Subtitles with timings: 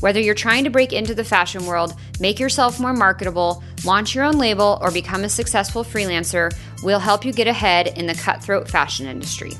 [0.00, 4.24] Whether you're trying to break into the fashion world, make yourself more marketable, launch your
[4.24, 6.50] own label, or become a successful freelancer,
[6.82, 9.52] we'll help you get ahead in the cutthroat fashion industry.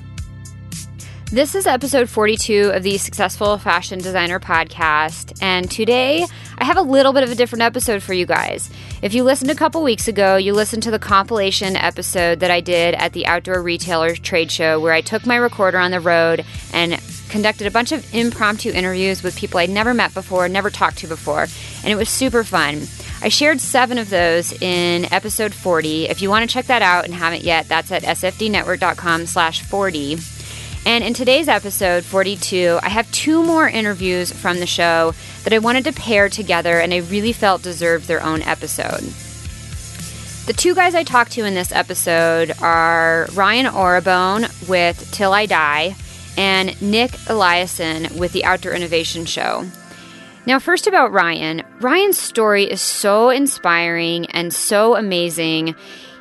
[1.30, 6.26] This is episode 42 of the Successful Fashion Designer podcast, and today
[6.58, 8.68] I have a little bit of a different episode for you guys.
[9.00, 12.60] If you listened a couple weeks ago, you listened to the compilation episode that I
[12.60, 16.44] did at the Outdoor Retailer Trade Show where I took my recorder on the road
[16.72, 16.94] and
[17.30, 21.06] conducted a bunch of impromptu interviews with people I'd never met before, never talked to
[21.06, 22.82] before, and it was super fun.
[23.22, 26.08] I shared seven of those in episode 40.
[26.08, 30.18] If you want to check that out and haven't yet, that's at sfdnetwork.com slash 40.
[30.86, 35.14] And in today's episode 42, I have two more interviews from the show
[35.44, 39.02] that I wanted to pair together and I really felt deserved their own episode.
[40.46, 45.44] The two guys I talked to in this episode are Ryan Orabone with Till I
[45.44, 45.94] Die
[46.40, 49.66] and Nick Eliason with the Outdoor Innovation Show.
[50.46, 51.62] Now, first about Ryan.
[51.80, 55.74] Ryan's story is so inspiring and so amazing.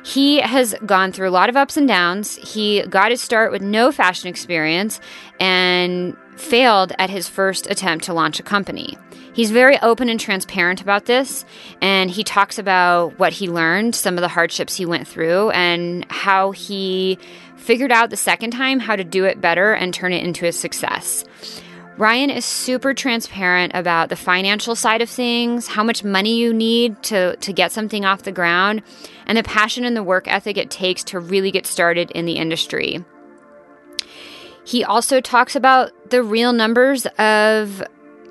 [0.04, 2.36] He has gone through a lot of ups and downs.
[2.36, 5.00] He got his start with no fashion experience
[5.40, 8.98] and failed at his first attempt to launch a company.
[9.32, 11.46] He's very open and transparent about this,
[11.80, 16.04] and he talks about what he learned, some of the hardships he went through, and
[16.10, 17.18] how he
[17.60, 20.52] figured out the second time how to do it better and turn it into a
[20.52, 21.24] success.
[21.96, 27.02] Ryan is super transparent about the financial side of things, how much money you need
[27.04, 28.82] to, to get something off the ground,
[29.26, 32.38] and the passion and the work ethic it takes to really get started in the
[32.38, 33.04] industry.
[34.64, 37.82] He also talks about the real numbers of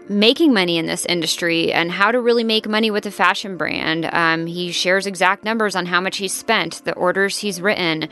[0.10, 4.10] making money in this industry and how to really make money with a fashion brand.
[4.12, 8.10] Um, he shares exact numbers on how much he's spent, the orders he's written.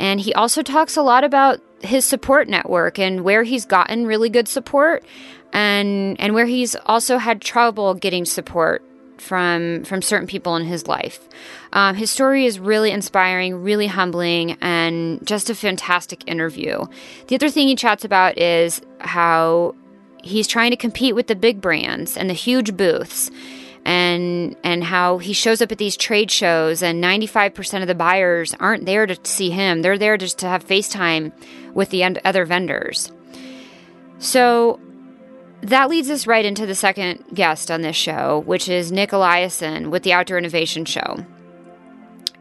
[0.00, 4.30] And he also talks a lot about his support network and where he's gotten really
[4.30, 5.04] good support
[5.52, 8.82] and and where he's also had trouble getting support
[9.18, 11.28] from from certain people in his life.
[11.72, 16.86] Um, his story is really inspiring, really humbling, and just a fantastic interview.
[17.28, 19.74] The other thing he chats about is how
[20.22, 23.30] he's trying to compete with the big brands and the huge booths
[23.84, 28.54] and and how he shows up at these trade shows and 95% of the buyers
[28.60, 29.82] aren't there to see him.
[29.82, 31.32] They're there just to have facetime
[31.74, 33.10] with the other vendors.
[34.18, 34.80] So
[35.62, 39.90] that leads us right into the second guest on this show which is nick eliason
[39.90, 41.24] with the outdoor innovation show.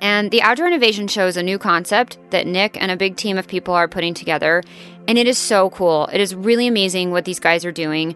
[0.01, 3.37] And the outdoor innovation show is a new concept that nick and a big team
[3.37, 4.63] of people are putting together
[5.07, 6.07] and it is so cool.
[6.13, 8.15] It is really amazing what these guys are doing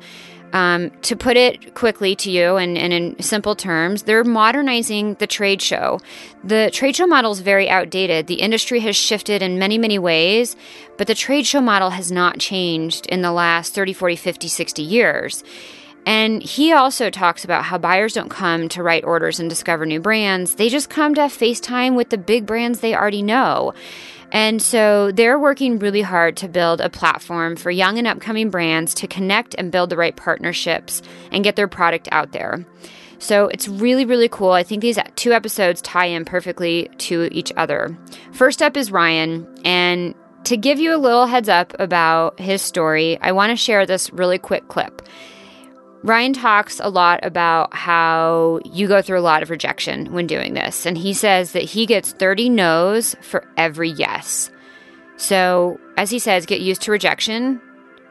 [0.54, 5.26] um, to put it quickly to you and, and, in simple terms, they're modernizing the
[5.26, 6.00] trade show.
[6.44, 8.28] The trade show model is very outdated.
[8.28, 10.56] The industry has shifted in many, many ways,
[10.98, 14.82] but the trade show model has not changed in the last 30, 40, 50, 60
[14.84, 15.44] years.
[16.06, 20.00] And he also talks about how buyers don't come to write orders and discover new
[20.00, 20.56] brands.
[20.56, 23.74] They just come to FaceTime with the big brands they already know.
[24.34, 28.96] And so they're working really hard to build a platform for young and upcoming brands
[28.96, 32.66] to connect and build the right partnerships and get their product out there.
[33.20, 34.52] So it's really, really cool.
[34.52, 37.96] I think these two episodes tie in perfectly to each other.
[38.34, 39.48] First up is Ryan.
[39.64, 43.86] And to give you a little heads up about his story, I want to share
[43.86, 45.02] this really quick clip.
[46.04, 50.54] Ryan talks a lot about how you go through a lot of rejection when doing
[50.54, 50.86] this.
[50.86, 54.52] And he says that he gets 30 no's for every yes.
[55.16, 57.62] So, as he says, get used to rejection.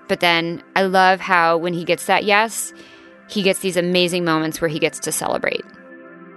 [0.09, 2.73] But then I love how when he gets that yes,
[3.29, 5.65] he gets these amazing moments where he gets to celebrate.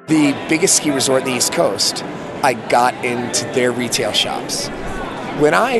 [0.07, 2.03] The biggest ski resort in the East Coast,
[2.43, 4.67] I got into their retail shops.
[5.39, 5.79] When I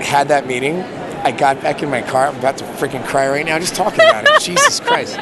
[0.00, 0.84] had that meeting,
[1.22, 2.28] I got back in my car.
[2.28, 4.40] I'm about to freaking cry right now just talking about it.
[4.40, 5.18] Jesus Christ.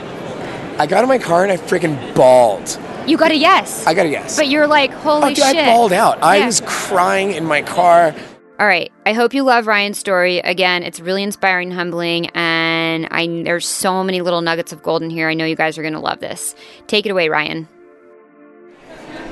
[0.78, 2.78] I got in my car and I freaking bawled.
[3.06, 3.86] You got a yes.
[3.86, 4.36] I got a yes.
[4.36, 5.56] But you're like, holy oh, dude, shit.
[5.56, 6.22] I bawled out.
[6.22, 8.14] I was crying in my car.
[8.60, 8.92] All right.
[9.06, 10.38] I hope you love Ryan's story.
[10.38, 15.10] Again, it's really inspiring, humbling, and I there's so many little nuggets of gold in
[15.10, 15.28] here.
[15.28, 16.54] I know you guys are going to love this.
[16.86, 17.68] Take it away, Ryan.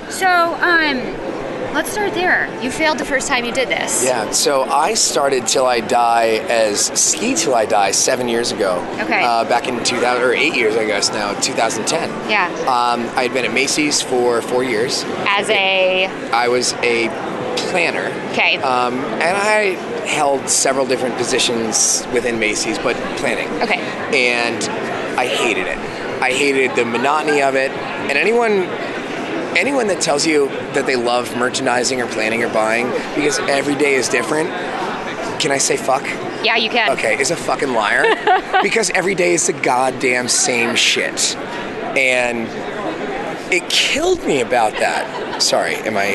[0.08, 0.98] So, um,
[1.76, 2.48] Let's start there.
[2.62, 4.02] You failed the first time you did this.
[4.02, 8.78] Yeah, so I started Till I Die as Ski Till I Die seven years ago.
[9.02, 9.22] Okay.
[9.22, 12.08] Uh, back in 2000, or eight years, I guess now, 2010.
[12.30, 12.46] Yeah.
[12.60, 15.04] Um, I had been at Macy's for four years.
[15.28, 17.08] As a I was a
[17.68, 18.06] planner.
[18.32, 18.56] okay.
[18.56, 19.74] Um, and I
[20.06, 23.48] held several different positions within Macy's, but planning.
[23.60, 23.80] okay.
[24.14, 24.64] And
[25.18, 25.76] I hated it.
[26.22, 27.70] I hated the monotony of it.
[27.70, 28.66] And anyone
[29.56, 33.94] anyone that tells you that they love merchandising or planning or buying because every day
[33.94, 34.48] is different,
[35.40, 36.04] can I say fuck?
[36.44, 36.90] Yeah, you can.
[36.92, 38.04] Okay, is a fucking liar
[38.62, 41.34] because every day is the goddamn same shit.
[41.96, 42.46] And
[43.52, 45.42] it killed me about that.
[45.42, 46.10] Sorry, am I?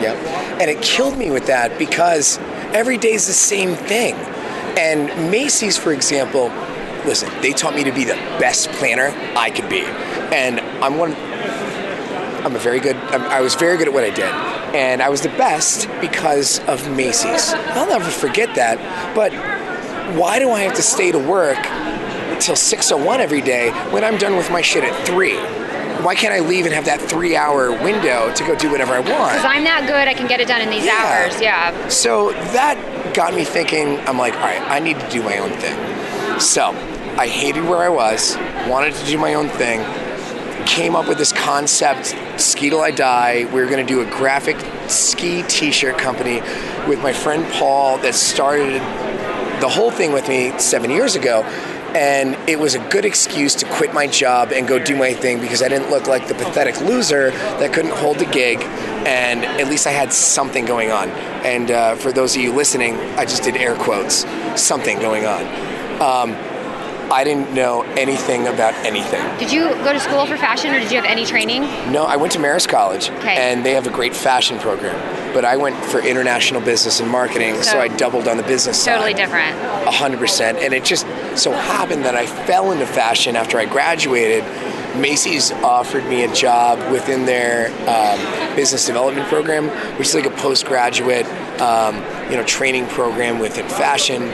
[0.00, 0.16] Yep.
[0.60, 2.38] And it killed me with that because
[2.72, 4.14] every day is the same thing.
[4.76, 6.48] And Macy's, for example,
[7.04, 9.82] listen, they taught me to be the best planner I could be.
[10.34, 11.12] And I'm one,
[12.44, 14.24] I'm a very good, I'm, I was very good at what I did.
[14.74, 17.52] And I was the best because of Macy's.
[17.54, 18.78] I'll never forget that.
[19.14, 19.32] But
[20.16, 21.58] why do I have to stay to work
[22.40, 25.36] till 6.01 every day when I'm done with my shit at 3?
[26.02, 28.98] Why can't I leave and have that three hour window to go do whatever I
[28.98, 29.06] want?
[29.34, 30.98] Because I'm that good, I can get it done in these Yeah.
[31.30, 31.40] hours.
[31.40, 31.88] Yeah.
[31.88, 35.50] So that got me thinking, I'm like, all right, I need to do my own
[35.60, 35.78] thing.
[36.40, 36.70] So
[37.16, 38.36] I hated where I was,
[38.66, 39.78] wanted to do my own thing,
[40.66, 43.44] came up with this concept, Ski Till I Die.
[43.52, 44.56] We were going to do a graphic
[44.88, 46.40] ski t shirt company
[46.88, 48.80] with my friend Paul that started
[49.60, 51.42] the whole thing with me seven years ago.
[51.94, 55.40] And it was a good excuse to quit my job and go do my thing
[55.40, 58.60] because I didn't look like the pathetic loser that couldn't hold the gig.
[59.06, 61.10] And at least I had something going on.
[61.44, 64.24] And uh, for those of you listening, I just did air quotes
[64.60, 65.42] something going on.
[66.00, 66.51] Um,
[67.12, 69.22] I didn't know anything about anything.
[69.38, 71.62] Did you go to school for fashion or did you have any training?
[71.92, 73.36] No, I went to Marist College, Okay.
[73.36, 74.96] and they have a great fashion program.
[75.34, 78.82] But I went for international business and marketing, so, So- I doubled on the business
[78.82, 78.92] side.
[78.94, 79.54] Totally different.
[79.86, 80.58] A hundred percent.
[80.58, 81.06] And it just
[81.36, 84.44] so happened that I fell into fashion after I graduated.
[84.96, 89.68] Macy's offered me a job within their um, business development program,
[89.98, 91.26] which is like a postgraduate,
[91.62, 91.96] um,
[92.30, 94.30] you know, training program within fashion.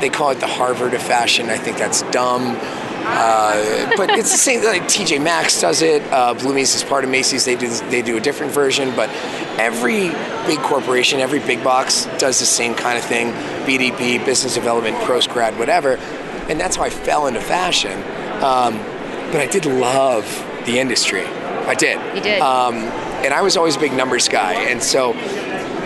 [0.00, 1.50] They call it the Harvard of fashion.
[1.50, 2.58] I think that's dumb.
[3.06, 4.64] Uh, but it's the same.
[4.64, 6.02] Like TJ Maxx does it.
[6.10, 7.44] Uh, Bloomies is part of Macy's.
[7.44, 8.94] They do they do a different version.
[8.96, 9.10] But
[9.58, 10.08] every
[10.46, 13.32] big corporation, every big box does the same kind of thing.
[13.66, 15.96] BDP, business development, post grad, whatever.
[16.48, 18.02] And that's how I fell into fashion.
[18.42, 18.78] Um,
[19.30, 20.24] but I did love
[20.66, 21.24] the industry.
[21.24, 21.98] I did.
[22.16, 22.40] You did.
[22.40, 22.74] Um,
[23.24, 25.14] and I was always a big numbers guy, and so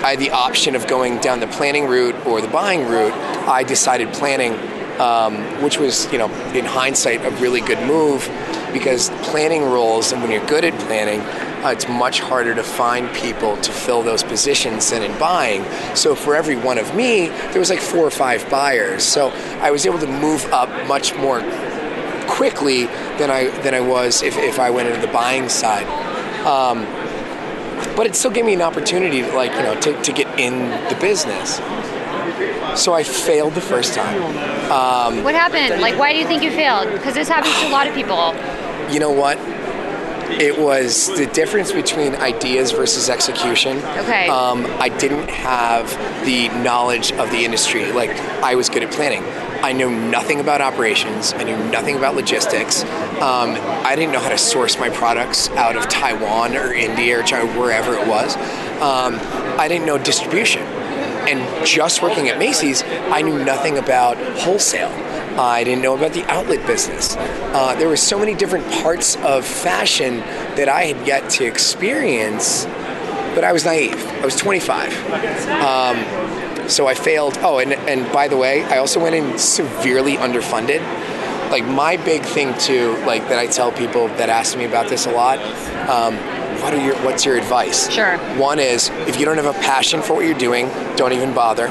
[0.04, 3.12] I had the option of going down the planning route or the buying route.
[3.48, 4.54] I decided planning,
[5.00, 8.30] um, which was, you know, in hindsight, a really good move
[8.72, 11.20] because planning roles, and when you're good at planning,
[11.64, 15.64] uh, it's much harder to find people to fill those positions than in buying.
[15.96, 19.02] So for every one of me, there was like four or five buyers.
[19.02, 19.30] So
[19.60, 21.40] I was able to move up much more
[22.28, 22.84] quickly
[23.18, 25.86] than I than I was if, if I went into the buying side.
[26.46, 26.86] Um,
[27.98, 30.70] but it still gave me an opportunity to like you know to, to get in
[30.88, 31.56] the business.
[32.80, 34.22] So I failed the first time.
[35.24, 35.80] What happened?
[35.80, 36.92] Like, why do you think you failed?
[36.92, 38.34] Because this happens to a lot of people.
[38.92, 39.36] You know what?
[40.40, 43.78] It was the difference between ideas versus execution.
[43.78, 44.28] Okay.
[44.28, 45.90] Um, I didn't have
[46.24, 47.90] the knowledge of the industry.
[47.90, 48.10] Like
[48.44, 49.24] I was good at planning.
[49.62, 51.32] I knew nothing about operations.
[51.32, 52.84] I knew nothing about logistics.
[52.84, 57.22] Um, I didn't know how to source my products out of Taiwan or India or
[57.24, 58.36] China, wherever it was.
[58.81, 59.19] Um,
[59.58, 60.62] I didn't know distribution.
[60.62, 64.93] And just working at Macy's, I knew nothing about wholesale.
[65.38, 67.17] I didn't know about the outlet business.
[67.17, 70.19] Uh, there were so many different parts of fashion
[70.56, 72.65] that I had yet to experience,
[73.34, 74.05] but I was naive.
[74.06, 74.93] I was 25.
[75.50, 75.96] Um,
[76.69, 77.38] so I failed.
[77.43, 80.81] Oh, and, and by the way, I also went in severely underfunded.
[81.50, 85.06] Like my big thing too, like that I tell people that ask me about this
[85.06, 85.38] a lot.
[85.88, 86.17] Um,
[86.62, 87.91] what are your What's your advice?
[87.91, 88.19] Sure.
[88.36, 91.69] One is if you don't have a passion for what you're doing, don't even bother.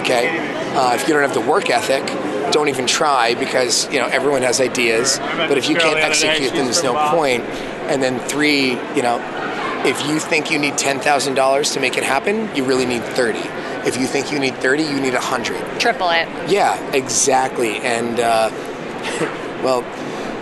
[0.00, 0.28] Okay.
[0.76, 2.04] Uh, if you don't have the work ethic,
[2.52, 5.18] don't even try because you know everyone has ideas.
[5.18, 7.44] But if you can't execute, then there's no point.
[7.88, 9.20] And then three, you know,
[9.86, 13.02] if you think you need ten thousand dollars to make it happen, you really need
[13.02, 13.48] thirty.
[13.86, 15.60] If you think you need thirty, you need a hundred.
[15.80, 16.28] Triple it.
[16.50, 17.76] Yeah, exactly.
[17.78, 18.50] And uh,
[19.62, 19.82] well,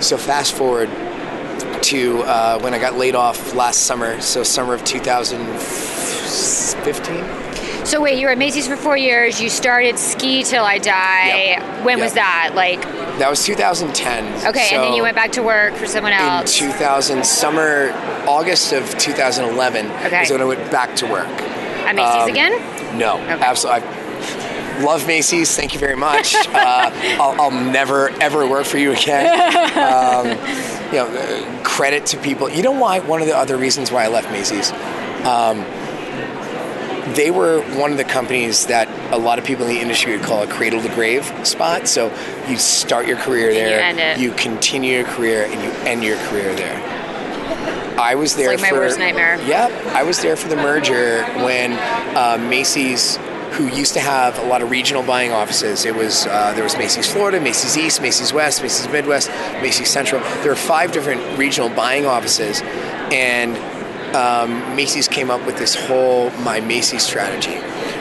[0.00, 0.88] so fast forward
[1.82, 4.20] to uh, when I got laid off last summer.
[4.20, 7.84] So summer of 2015.
[7.84, 9.40] So wait, you were at Macy's for four years.
[9.40, 11.34] You started Ski Till I Die.
[11.34, 11.84] Yep.
[11.84, 12.52] When was that?
[12.54, 12.80] Like,
[13.18, 14.46] That was 2010.
[14.49, 16.56] okay, and then you went back to work for someone in else.
[16.56, 17.90] 2000 summer
[18.28, 20.22] August of 2011 Okay.
[20.22, 21.26] is when I went back to work.
[21.26, 22.52] At Macy's Um, again?
[22.94, 23.87] No, absolutely.
[23.88, 25.54] I love Macy's.
[25.56, 26.34] Thank you very much.
[26.49, 29.26] uh, I'll, I'll never ever work for you again.
[29.76, 30.26] Um,
[30.92, 32.49] you know, credit to people.
[32.50, 33.00] You know why?
[33.00, 34.72] One of the other reasons why I left Macy's.
[35.26, 35.64] Um,
[37.14, 40.25] they were one of the companies that a lot of people in the industry would
[40.25, 41.88] call a cradle to grave spot.
[41.88, 42.14] So
[42.49, 44.18] you start your career there, end it.
[44.18, 46.91] you continue your career, and you end your career there.
[47.99, 49.40] I was there like my for worst nightmare.
[49.42, 51.72] Yep, I was there for the merger when
[52.16, 53.16] uh, Macy's,
[53.52, 56.76] who used to have a lot of regional buying offices, it was uh, there was
[56.76, 59.28] Macy's Florida, Macy's East, Macy's West, Macy's Midwest,
[59.61, 60.22] Macy's Central.
[60.42, 62.62] There were five different regional buying offices,
[63.12, 63.56] and
[64.14, 67.56] um, Macy's came up with this whole My Macy's strategy,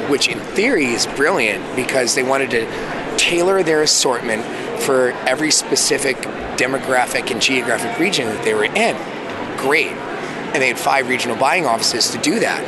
[0.10, 4.44] which in theory is brilliant because they wanted to tailor their assortment
[4.82, 6.18] for every specific
[6.58, 8.96] demographic and geographic region that they were in.
[9.62, 9.88] Great.
[9.88, 12.62] And they had five regional buying offices to do that.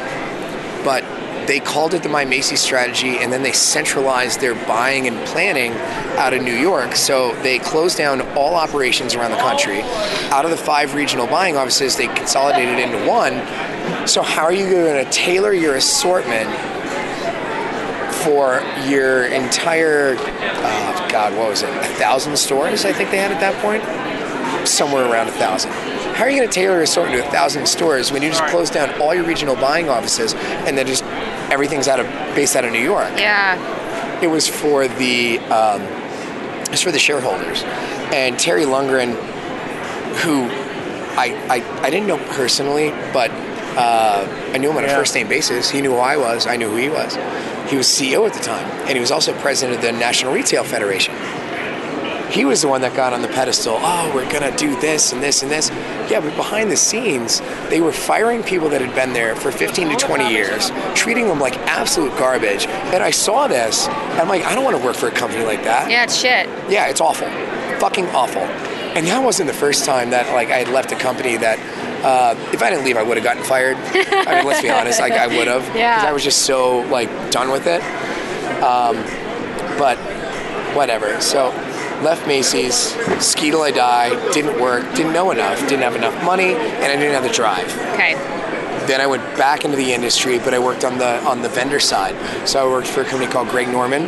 [0.86, 1.04] But
[1.48, 5.74] they called it the My Macy's strategy and then they centralized their buying and planning
[6.18, 6.96] out of New York.
[6.96, 9.82] So they closed down all operations around the country.
[10.32, 13.34] Out of the five regional buying offices, they consolidated into one.
[14.08, 16.50] So, how are you going to tailor your assortment
[18.24, 22.86] for your entire, uh, God, what was it, a thousand stores?
[22.86, 23.84] I think they had at that point,
[24.66, 25.72] somewhere around a thousand.
[26.16, 28.44] How are you going to tailor your assortment to a thousand stores when you just
[28.46, 31.04] close down all your regional buying offices and then just
[31.52, 32.06] everything's out of
[32.36, 33.12] based out of New York?
[33.18, 34.22] Yeah.
[34.22, 37.64] It was for the um, it was for the shareholders,
[38.14, 39.16] and Terry Lundgren,
[40.22, 40.46] who
[41.20, 43.32] I I, I didn't know personally, but
[43.76, 45.70] uh, I knew him on a first name basis.
[45.70, 46.48] He knew who I was.
[46.48, 47.16] I knew who he was.
[47.70, 50.64] He was CEO at the time, and he was also president of the National Retail
[50.64, 51.16] Federation.
[52.34, 53.78] He was the one that got on the pedestal.
[53.80, 55.70] Oh, we're gonna do this and this and this.
[56.10, 59.90] Yeah, but behind the scenes, they were firing people that had been there for 15
[59.90, 62.66] to 20 years, treating them like absolute garbage.
[62.66, 63.88] And I saw this.
[63.88, 65.92] and I'm like, I don't want to work for a company like that.
[65.92, 66.48] Yeah, it's shit.
[66.72, 67.28] Yeah, it's awful,
[67.80, 68.42] fucking awful.
[68.42, 71.60] And that wasn't the first time that like I had left a company that
[72.04, 73.78] uh, if I didn't leave, I would have gotten fired.
[73.78, 76.04] I mean, let's be honest, like I would have, Yeah.
[76.04, 77.82] I was just so like done with it.
[78.64, 78.96] Um,
[79.78, 79.98] but
[80.76, 81.20] whatever.
[81.22, 81.52] So
[82.04, 82.76] left Macy's,
[83.24, 86.96] ski till I die, didn't work, didn't know enough, didn't have enough money, and I
[86.96, 87.68] didn't have the drive.
[87.94, 88.14] Okay.
[88.88, 91.80] Then I went back into the industry, but I worked on the on the vendor
[91.80, 92.16] side.
[92.48, 94.04] So I worked for a company called Greg Norman.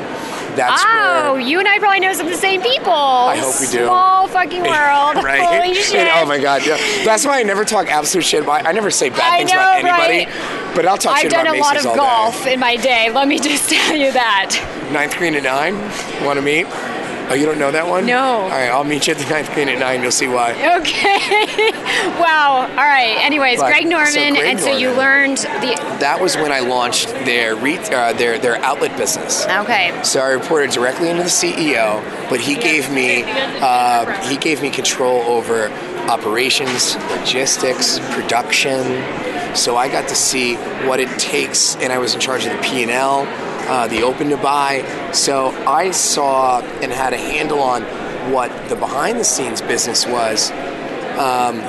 [0.57, 2.91] That's Oh, where you and I probably know some of the same people.
[2.93, 3.85] I hope we do.
[3.85, 5.23] Small fucking world.
[5.23, 5.41] right?
[5.41, 5.95] Holy shit.
[6.07, 6.75] And, oh my god, yeah.
[7.05, 8.65] That's why I never talk absolute shit about.
[8.65, 10.25] I never say bad I things know, about anybody.
[10.31, 10.75] right?
[10.75, 13.09] But I'll talk I've shit done about a lot Macy's of golf in my day.
[13.11, 14.49] Let me just tell you that.
[14.51, 14.91] day.
[14.93, 15.75] Ninth green at nine.
[16.25, 16.67] Want to meet?
[17.29, 18.05] Oh, you don't know that one?
[18.05, 18.23] No.
[18.23, 20.01] All right, I'll meet you at the ninth green at nine.
[20.01, 20.51] You'll see why.
[20.79, 21.71] Okay.
[22.19, 22.67] wow.
[22.69, 23.17] All right.
[23.21, 25.75] Anyways, But- Greg so Norman, Greg and so you learned the.
[25.99, 29.45] That was when I launched their re- uh, their their outlet business.
[29.45, 29.97] Okay.
[30.03, 34.69] So I reported directly into the CEO, but he gave me uh, he gave me
[34.69, 35.69] control over
[36.09, 38.83] operations, logistics, production.
[39.55, 40.55] So I got to see
[40.87, 43.25] what it takes, and I was in charge of the P and L,
[43.67, 45.11] uh, the open to buy.
[45.11, 47.83] So I saw and had a handle on
[48.31, 50.51] what the behind the scenes business was.
[51.17, 51.61] Um,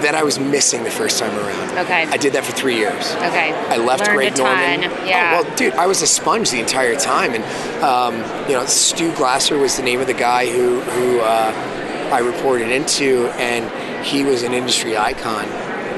[0.00, 1.78] that I was missing the first time around.
[1.78, 2.04] Okay.
[2.04, 3.12] I did that for three years.
[3.16, 3.52] Okay.
[3.52, 4.38] I left Learned Greg.
[4.38, 4.82] Norman.
[5.06, 5.38] Yeah.
[5.38, 7.44] Oh, well, dude, I was a sponge the entire time, and
[7.82, 8.14] um,
[8.48, 12.70] you know, Stu Glasser was the name of the guy who who uh, I reported
[12.70, 15.44] into, and he was an industry icon.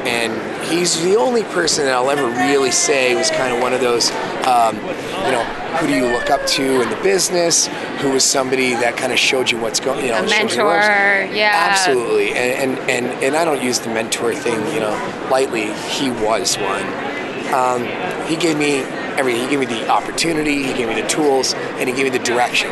[0.06, 0.32] And
[0.66, 4.10] he's the only person that I'll ever really say was kind of one of those,
[4.46, 5.44] um, you know,
[5.78, 7.68] who do you look up to in the business?
[8.00, 10.56] Who was somebody that kind of showed you what's going, you know, A showed you
[10.56, 11.68] the mentor, yeah.
[11.70, 12.30] absolutely.
[12.32, 15.72] And, and and and I don't use the mentor thing, you know, lightly.
[15.88, 17.12] He was one
[17.52, 17.84] um,
[18.26, 18.80] he gave me
[19.18, 19.42] everything.
[19.42, 22.24] He gave me the opportunity, he gave me the tools, and he gave me the
[22.24, 22.70] direction.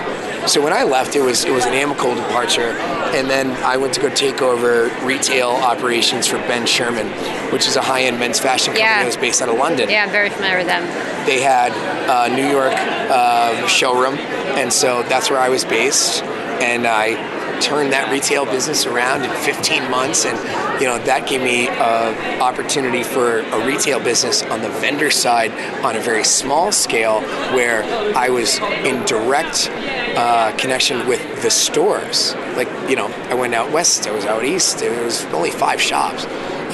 [0.51, 2.73] So when I left, it was it was an amicable departure,
[3.15, 7.07] and then I went to go take over retail operations for Ben Sherman,
[7.53, 8.99] which is a high-end men's fashion company Yeah.
[8.99, 9.89] that was based out of London.
[9.89, 10.83] Yeah, I'm very familiar with them.
[11.25, 11.71] They had
[12.11, 14.17] a New York uh, showroom,
[14.59, 17.15] and so that's where I was based, and I
[17.61, 20.37] turned that retail business around in 15 months and
[20.81, 25.53] you know that gave me an opportunity for a retail business on the vendor side
[25.85, 27.21] on a very small scale
[27.55, 27.83] where
[28.17, 29.71] i was in direct
[30.17, 32.35] uh, connection with the stores.
[32.57, 35.81] Like you know i went out west i was out east there was only five
[35.81, 36.25] shops.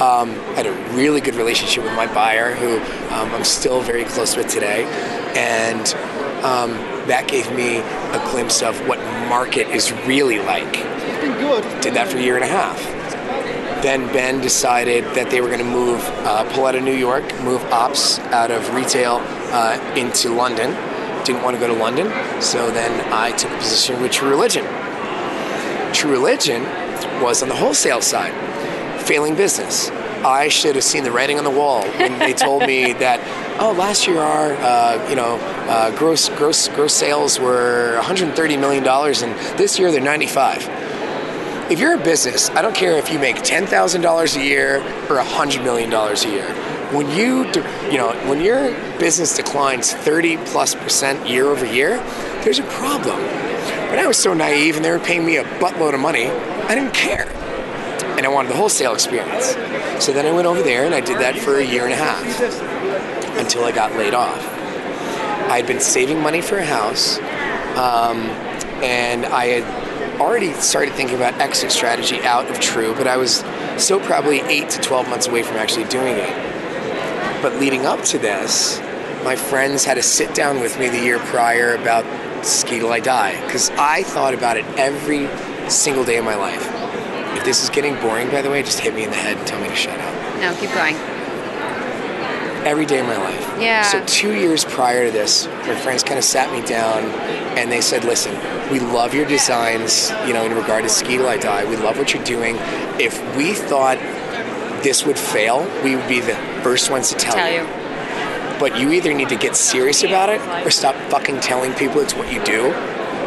[0.01, 2.77] Um, I had a really good relationship with my buyer, who
[3.15, 4.85] um, I'm still very close with today,
[5.35, 5.95] and
[6.45, 8.99] um, that gave me a glimpse of what
[9.29, 10.73] market is really like.
[11.83, 12.79] Did that for a year and a half.
[13.83, 17.25] Then Ben decided that they were going to move, uh, pull out of New York,
[17.43, 19.21] move ops out of retail
[19.53, 20.71] uh, into London.
[21.25, 22.07] Didn't want to go to London,
[22.41, 24.65] so then I took a position with True Religion.
[25.93, 26.63] True Religion
[27.23, 28.33] was on the wholesale side,
[29.03, 29.91] failing business.
[30.25, 33.21] I should have seen the writing on the wall when they told me that,
[33.59, 35.37] oh, last year our, uh, you know,
[35.69, 40.69] uh, gross gross gross sales were 130 million dollars, and this year they're 95.
[41.71, 44.79] If you're a business, I don't care if you make ten thousand dollars a year
[45.11, 46.49] or hundred million dollars a year.
[46.93, 47.45] When you,
[47.91, 51.97] you know, when your business declines 30 plus percent year over year,
[52.45, 53.19] there's a problem.
[53.91, 56.27] But I was so naive, and they were paying me a buttload of money.
[56.27, 57.33] I didn't care
[58.17, 59.49] and I wanted the wholesale experience.
[60.03, 61.97] So then I went over there and I did that for a year and a
[61.97, 62.76] half
[63.39, 64.39] until I got laid off.
[65.49, 67.19] I had been saving money for a house,
[67.77, 68.19] um,
[68.83, 73.45] and I had already started thinking about exit strategy out of True, but I was
[73.77, 77.43] still probably eight to 12 months away from actually doing it.
[77.43, 78.81] But leading up to this,
[79.23, 82.05] my friends had a sit down with me the year prior about
[82.45, 85.29] ski till I die because I thought about it every
[85.69, 86.65] single day of my life
[87.37, 89.47] If this is getting boring, by the way, just hit me in the head and
[89.47, 90.41] tell me to shut up.
[90.41, 90.97] No, keep going.
[92.67, 93.61] Every day of my life.
[93.61, 93.83] Yeah.
[93.83, 97.05] So two years prior to this, my friends kind of sat me down
[97.57, 98.35] and they said, "Listen,
[98.73, 100.11] we love your designs.
[100.27, 102.57] You know, in regard to Ski Till I Die, we love what you're doing.
[102.99, 103.99] If we thought
[104.83, 107.61] this would fail, we would be the first ones to tell, Tell you.
[107.61, 108.59] you.
[108.59, 112.15] But you either need to get serious about it or stop fucking telling people it's
[112.15, 112.75] what you do."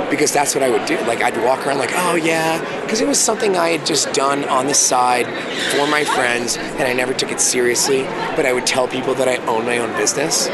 [0.10, 0.98] Because that's what I would do.
[1.01, 4.44] Like I'd walk around like, oh yeah, because it was something I had just done
[4.46, 5.28] on the side
[5.72, 8.04] for my friends, and I never took it seriously.
[8.36, 10.48] But I would tell people that I own my own business.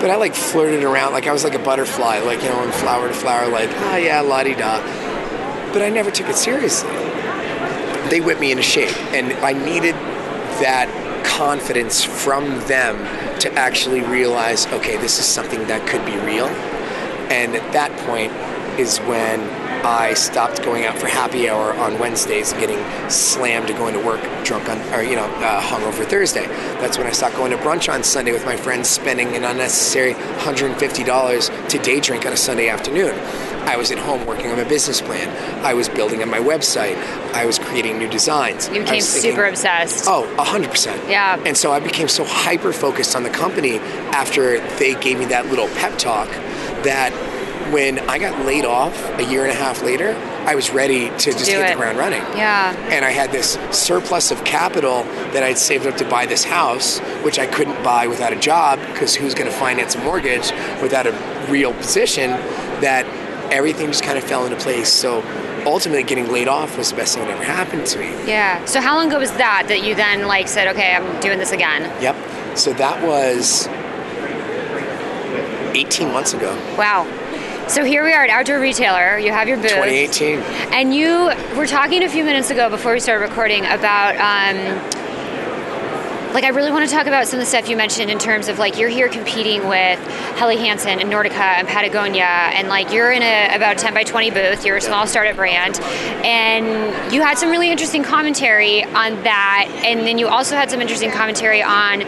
[0.00, 2.72] But I like flirted around like I was like a butterfly, like you know, from
[2.72, 4.80] flower to flower, like ah yeah, la di da.
[5.72, 6.90] But I never took it seriously.
[8.10, 9.94] They whipped me into shape, and I needed
[10.60, 10.88] that
[11.24, 12.98] confidence from them
[13.40, 16.46] to actually realize, okay, this is something that could be real.
[17.30, 18.32] And at that point
[18.80, 19.40] is when
[19.84, 22.78] I stopped going out for happy hour on Wednesdays and getting
[23.10, 26.46] slammed to going to work drunk on, or you know, uh, hungover Thursday.
[26.80, 30.14] That's when I stopped going to brunch on Sunday with my friends, spending an unnecessary
[30.14, 33.14] $150 to day drink on a Sunday afternoon.
[33.68, 35.28] I was at home working on my business plan.
[35.64, 36.96] I was building on my website.
[37.34, 38.68] I was creating new designs.
[38.68, 40.06] You I became thinking- super obsessed.
[40.08, 41.08] Oh, 100%.
[41.08, 41.40] Yeah.
[41.44, 43.78] And so I became so hyper focused on the company
[44.12, 46.28] after they gave me that little pep talk
[46.82, 47.12] that
[47.70, 50.14] when I got laid off a year and a half later,
[50.46, 51.68] I was ready to just do hit it.
[51.70, 52.22] the ground running.
[52.36, 52.74] Yeah.
[52.90, 56.98] And I had this surplus of capital that I'd saved up to buy this house,
[57.22, 60.50] which I couldn't buy without a job because who's going to finance a mortgage
[60.82, 62.30] without a real position?
[62.80, 63.06] That
[63.52, 64.90] everything just kind of fell into place.
[64.92, 65.22] So
[65.66, 68.06] ultimately, getting laid off was the best thing that ever happened to me.
[68.26, 68.64] Yeah.
[68.64, 71.52] So how long ago was that that you then like said, okay, I'm doing this
[71.52, 71.82] again?
[72.02, 72.58] Yep.
[72.58, 73.68] So that was
[75.74, 77.06] 18 months ago, Wow.
[77.70, 79.16] So here we are at Outdoor Retailer.
[79.16, 79.70] You have your booth.
[79.70, 80.40] 2018.
[80.74, 84.56] And you were talking a few minutes ago before we started recording about, um,
[86.32, 88.48] like, I really want to talk about some of the stuff you mentioned in terms
[88.48, 89.98] of like you're here competing with
[90.36, 94.30] Helly Hansen and Nordica and Patagonia, and like you're in a about 10 by 20
[94.30, 94.64] booth.
[94.64, 95.80] You're a small startup brand,
[96.24, 99.68] and you had some really interesting commentary on that.
[99.84, 102.00] And then you also had some interesting commentary on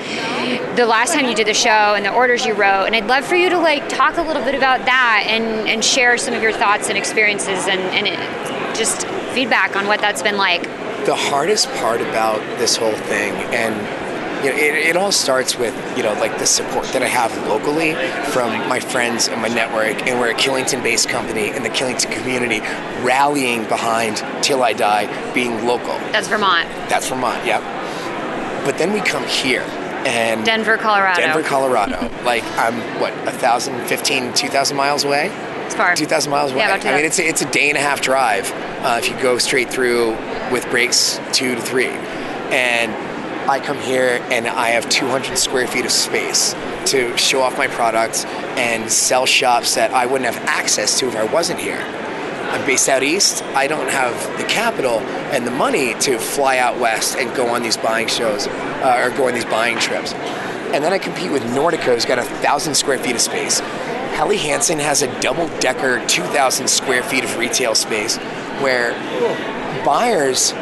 [0.77, 2.87] the last time you did the show and the orders you wrote.
[2.87, 5.85] And I'd love for you to like talk a little bit about that and and
[5.85, 10.23] share some of your thoughts and experiences and and it, just feedback on what that's
[10.23, 10.63] been like.
[11.05, 13.75] the hardest part about this whole thing and
[14.43, 17.37] you know, it, it all starts with you know like the support that I have
[17.49, 17.95] locally
[18.33, 22.61] from my friends and my network, and we're a Killington-based company, and the Killington community
[23.05, 25.95] rallying behind Till I Die, being local.
[26.13, 27.63] That's Vermont, That's Vermont, yep.
[28.65, 29.63] But then we come here,
[30.07, 31.21] and Denver, Colorado.
[31.21, 32.11] Denver, Colorado.
[32.25, 35.31] like I'm what a thousand, fifteen, two thousand miles away.
[35.67, 35.97] It's far.
[35.97, 36.61] 2,000 miles away.
[36.61, 38.53] Yeah, about I mean, it's a, it's a day and a half drive
[38.85, 40.11] uh, if you go straight through
[40.51, 41.87] with breaks two to three.
[41.87, 42.93] And
[43.49, 46.55] I come here and I have 200 square feet of space
[46.87, 48.25] to show off my products
[48.57, 51.81] and sell shops that I wouldn't have access to if I wasn't here.
[51.81, 53.43] I'm based out east.
[53.55, 55.01] I don't have the capital
[55.33, 59.17] and the money to fly out west and go on these buying shows uh, or
[59.17, 60.13] go on these buying trips.
[60.13, 63.61] And then I compete with Nordica, who's got a thousand square feet of space.
[64.15, 68.19] Helly Hansen has a double decker, 2,000 square feet of retail space
[68.61, 68.93] where
[69.85, 70.53] buyers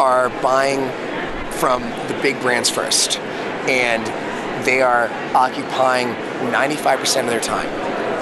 [0.00, 0.90] are buying
[1.58, 3.18] from the big brands first.
[3.68, 4.04] And
[4.66, 6.08] they are occupying
[6.52, 7.68] 95% of their time.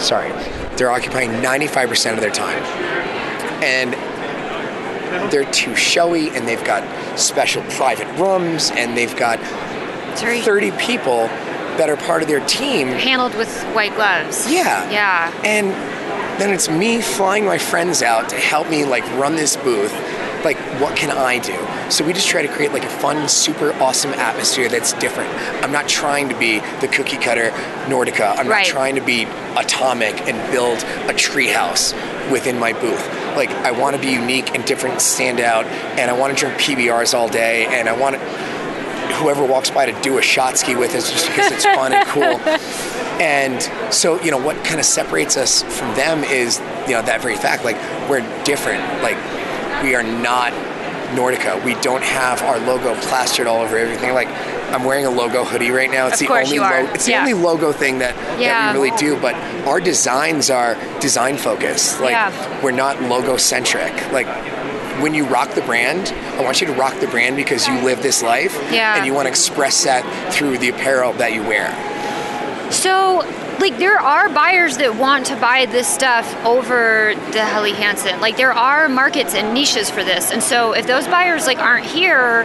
[0.00, 0.30] Sorry.
[0.76, 2.62] They're occupying 95% of their time.
[3.62, 3.94] And
[5.32, 6.82] they're too showy and they've got
[7.18, 9.38] special private rooms and they've got
[10.16, 11.28] 30 people
[11.78, 12.88] that are part of their team.
[12.88, 14.50] handled with white gloves.
[14.50, 14.90] Yeah.
[14.90, 15.32] Yeah.
[15.44, 15.68] And
[16.40, 19.92] then it's me flying my friends out to help me like run this booth.
[20.44, 21.56] Like, what can I do?
[21.90, 25.30] So we just try to create like a fun, super awesome atmosphere that's different.
[25.62, 27.50] I'm not trying to be the cookie cutter
[27.86, 28.36] Nordica.
[28.36, 28.66] I'm Right.
[28.66, 29.24] not trying to be
[29.56, 30.78] atomic and build
[31.08, 31.92] a treehouse
[32.30, 33.06] within my booth.
[33.36, 35.64] Like, I want to be unique and different, stand out,
[35.98, 38.16] and I want to drink PBRs all day, and I want
[39.16, 42.06] whoever walks by to do a shot ski with us just because it's fun and
[42.08, 42.40] cool.
[43.20, 43.62] And
[43.94, 47.36] so, you know, what kind of separates us from them is, you know, that very
[47.36, 47.62] fact.
[47.64, 47.76] Like,
[48.10, 48.82] we're different.
[49.00, 49.16] Like,
[49.82, 50.52] we are not
[51.16, 51.62] Nordica.
[51.64, 54.14] We don't have our logo plastered all over everything.
[54.14, 54.28] Like,
[54.72, 56.06] I'm wearing a logo hoodie right now.
[56.06, 56.58] It's Of the only.
[56.58, 57.24] Lo- it's Yeah.
[57.24, 58.72] the only logo thing that, Yeah.
[58.72, 59.16] that we really do.
[59.16, 59.34] But
[59.66, 62.00] our designs are design focused.
[62.00, 62.30] Like, Yeah.
[62.62, 63.92] we're not logo centric.
[64.12, 64.26] Like,
[65.00, 68.02] when you rock the brand, I want you to rock the brand because you live
[68.02, 71.74] this life and you want to express that through the apparel that you wear.
[72.70, 73.22] So,
[73.60, 78.20] like, there are buyers that want to buy this stuff over the Helly Hansen.
[78.20, 80.30] Like, there are markets and niches for this.
[80.30, 82.44] And so, if those buyers like aren't here,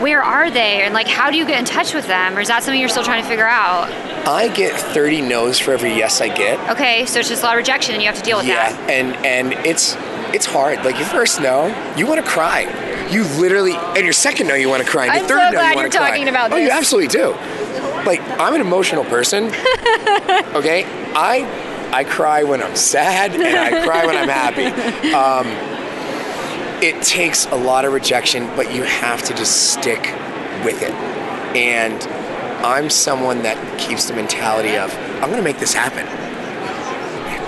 [0.00, 0.82] where are they?
[0.82, 2.36] And like, how do you get in touch with them?
[2.36, 3.90] Or is that something you're still trying to figure out?
[4.26, 6.58] I get 30 no's for every yes I get.
[6.70, 8.72] Okay, so it's just a lot of rejection, and you have to deal with yeah,
[8.72, 8.88] that.
[8.88, 9.96] Yeah, and and it's
[10.34, 10.84] it's hard.
[10.84, 11.66] Like your first no,
[11.96, 12.62] you want to cry.
[13.10, 15.06] You literally, and your second no, you want to cry.
[15.06, 16.08] And your I'm third so no, glad you want you're to cry.
[16.10, 17.32] talking about Oh, you absolutely do.
[18.08, 19.44] Like I'm an emotional person.
[20.54, 24.66] okay, I I cry when I'm sad and I cry when I'm happy.
[25.12, 25.46] Um,
[26.82, 30.00] it takes a lot of rejection, but you have to just stick
[30.64, 30.92] with it.
[31.54, 32.02] And
[32.64, 34.92] I'm someone that keeps the mentality of
[35.22, 36.06] I'm to make this happen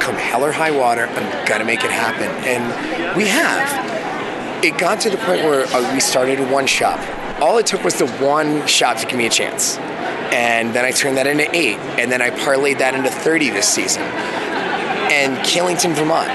[0.01, 2.29] come hell or high water, I'm gonna make it happen.
[2.45, 4.65] And we have.
[4.65, 6.99] It got to the point where uh, we started one shop.
[7.41, 9.79] All it took was the one shop to give me a chance.
[10.33, 11.79] And then I turned that into eight.
[11.99, 14.03] And then I parlayed that into 30 this season.
[14.03, 16.29] And Killington, Vermont,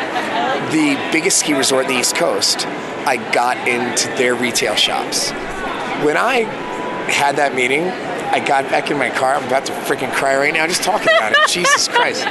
[0.72, 2.68] the biggest ski resort in the East Coast,
[3.08, 5.32] I got into their retail shops.
[6.04, 6.42] When I
[7.08, 9.36] had that meeting, I got back in my car.
[9.36, 11.38] I'm about to freaking cry right now just talking about it.
[11.48, 12.26] Jesus Christ.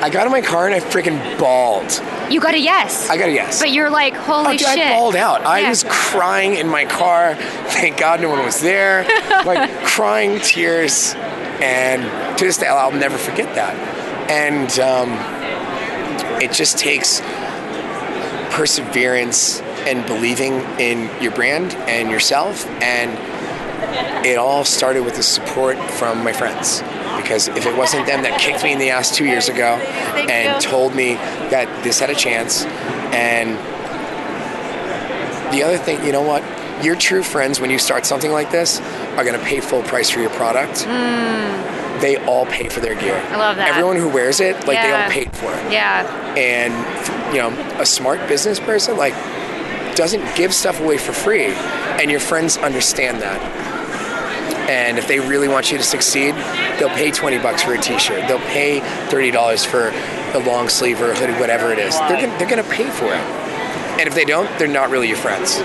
[0.00, 1.90] I got in my car and I freaking bawled.
[2.30, 3.08] You got a yes.
[3.10, 3.58] I got a yes.
[3.58, 4.78] But you're like, holy Oh, dude, shit.
[4.78, 5.42] I bawled out.
[5.42, 7.34] I was crying in my car.
[7.34, 9.02] Thank God no one was there.
[9.44, 11.14] like crying tears.
[11.60, 13.74] And to this day, I'll never forget that.
[14.30, 15.10] And um,
[16.40, 17.20] it just takes
[18.54, 22.66] perseverance and believing in your brand and yourself.
[22.82, 26.82] And it all started with the support from my friends.
[27.28, 29.76] Because if it wasn't them that kicked me in the ass two years ago
[30.30, 31.12] and told me
[31.52, 32.64] that this had a chance,
[33.12, 33.50] and
[35.52, 36.42] the other thing, you know what?
[36.82, 38.80] Your true friends, when you start something like this,
[39.18, 40.86] are going to pay full price for your product.
[40.86, 42.00] Mm.
[42.00, 43.22] They all pay for their gear.
[43.28, 43.68] I love that.
[43.68, 45.70] Everyone who wears it, like they all paid for it.
[45.70, 46.06] Yeah.
[46.34, 46.72] And
[47.34, 49.12] you know, a smart business person like
[49.94, 51.48] doesn't give stuff away for free,
[52.00, 53.67] and your friends understand that.
[54.68, 56.34] And if they really want you to succeed,
[56.78, 58.28] they'll pay 20 bucks for a t-shirt.
[58.28, 59.88] They'll pay $30 for
[60.36, 61.98] a long sleeve or a hoodie, whatever it is.
[62.00, 63.48] They're gonna, they're gonna pay for it.
[63.98, 65.56] And if they don't, they're not really your friends.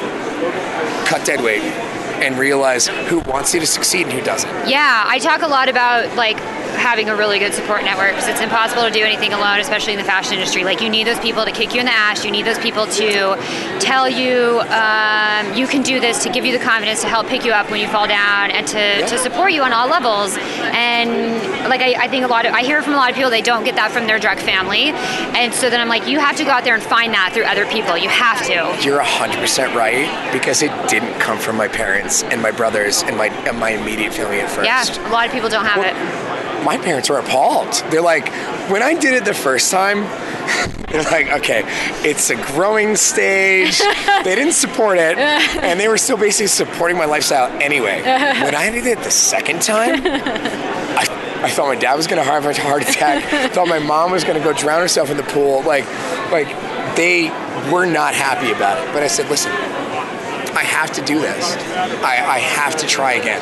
[1.08, 4.70] Cut dead weight and realize who wants you to succeed and who doesn't.
[4.70, 6.38] Yeah, I talk a lot about like
[6.76, 10.00] having a really good support network because it's impossible to do anything alone, especially in
[10.00, 10.64] the fashion industry.
[10.64, 12.26] Like you need those people to kick you in the ass.
[12.26, 13.38] You need those people to
[13.80, 17.46] tell you um, you can do this, to give you the confidence, to help pick
[17.46, 20.36] you up when you fall down, and to, to support you on all levels.
[20.74, 23.30] And like I, I think a lot of I hear from a lot of people
[23.30, 24.92] they don't get that from their direct family,
[25.38, 27.46] and so then I'm like, you have to go out there and find that through
[27.46, 27.98] other people.
[27.98, 28.84] You have to.
[28.84, 33.28] You're 100% right because it didn't come from my parents and my brothers and my
[33.48, 34.66] and my immediate family at first.
[34.66, 36.23] Yeah, a lot of people don't have it.
[36.64, 37.74] My parents were appalled.
[37.90, 38.30] They're like,
[38.70, 40.02] when I did it the first time,
[40.90, 41.64] they're like, okay,
[42.08, 43.80] it's a growing stage.
[44.24, 48.02] they didn't support it, and they were still basically supporting my lifestyle anyway.
[48.02, 52.46] When I did it the second time, I, I thought my dad was gonna have
[52.46, 53.52] a heart attack.
[53.54, 55.62] thought my mom was gonna go drown herself in the pool.
[55.64, 55.86] Like,
[56.32, 56.48] like
[56.96, 57.30] they
[57.72, 58.94] were not happy about it.
[58.94, 61.56] But I said, listen, I have to do this.
[62.04, 63.42] I, I have to try again.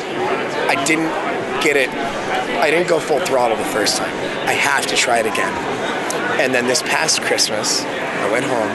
[0.70, 1.12] I didn't
[1.62, 1.89] get it.
[1.89, 4.13] I didn't go full throttle the first time.
[4.47, 5.54] I have to try it again.
[6.39, 8.69] And then this past Christmas, I went home.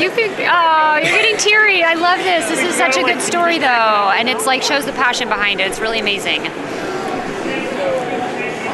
[0.00, 0.30] You could.
[0.46, 1.82] Oh, you're getting teary.
[1.82, 2.48] I love this.
[2.48, 5.68] This is such a good story, though, and it's like shows the passion behind it.
[5.68, 6.42] It's really amazing.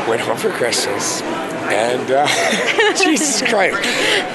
[0.09, 1.23] Went home for Christmas.
[1.71, 2.27] And uh,
[2.97, 3.79] Jesus Christ,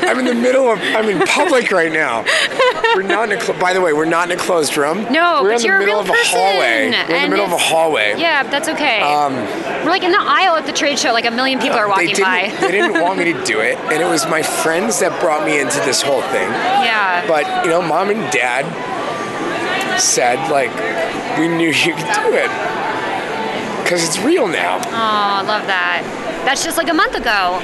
[0.03, 2.23] I'm in the middle of, I'm in public right now.
[2.95, 5.03] We're not in a, cl- by the way, we're not in a closed room.
[5.11, 6.89] No, we're but in the middle of a person, hallway.
[7.09, 8.15] We're in the middle of a hallway.
[8.17, 9.01] Yeah, that's okay.
[9.83, 11.97] We're like in the aisle at the trade show, like a million people are Um,
[11.97, 12.53] they walking by.
[12.61, 15.59] they didn't want me to do it, and it was my friends that brought me
[15.59, 16.49] into this whole thing.
[16.49, 17.25] yeah.
[17.27, 18.63] But you know, mom and dad
[19.99, 20.71] said like,
[21.39, 22.49] we knew you could do it
[23.83, 24.77] because it's real now.
[24.77, 26.01] oh, I love that.
[26.45, 27.59] That's just like a month ago.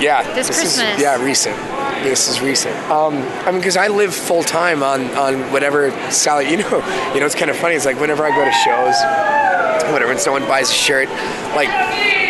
[0.00, 1.00] Yeah, This is Christmas.
[1.00, 1.56] yeah recent.
[2.02, 2.74] This is recent.
[2.90, 3.14] Um,
[3.46, 6.46] I mean, because I live full time on on whatever salary.
[6.50, 6.78] You know,
[7.14, 7.74] you know, it's kind of funny.
[7.76, 8.96] It's like whenever I go to shows,
[9.92, 11.08] whatever, when someone buys a shirt,
[11.54, 11.68] like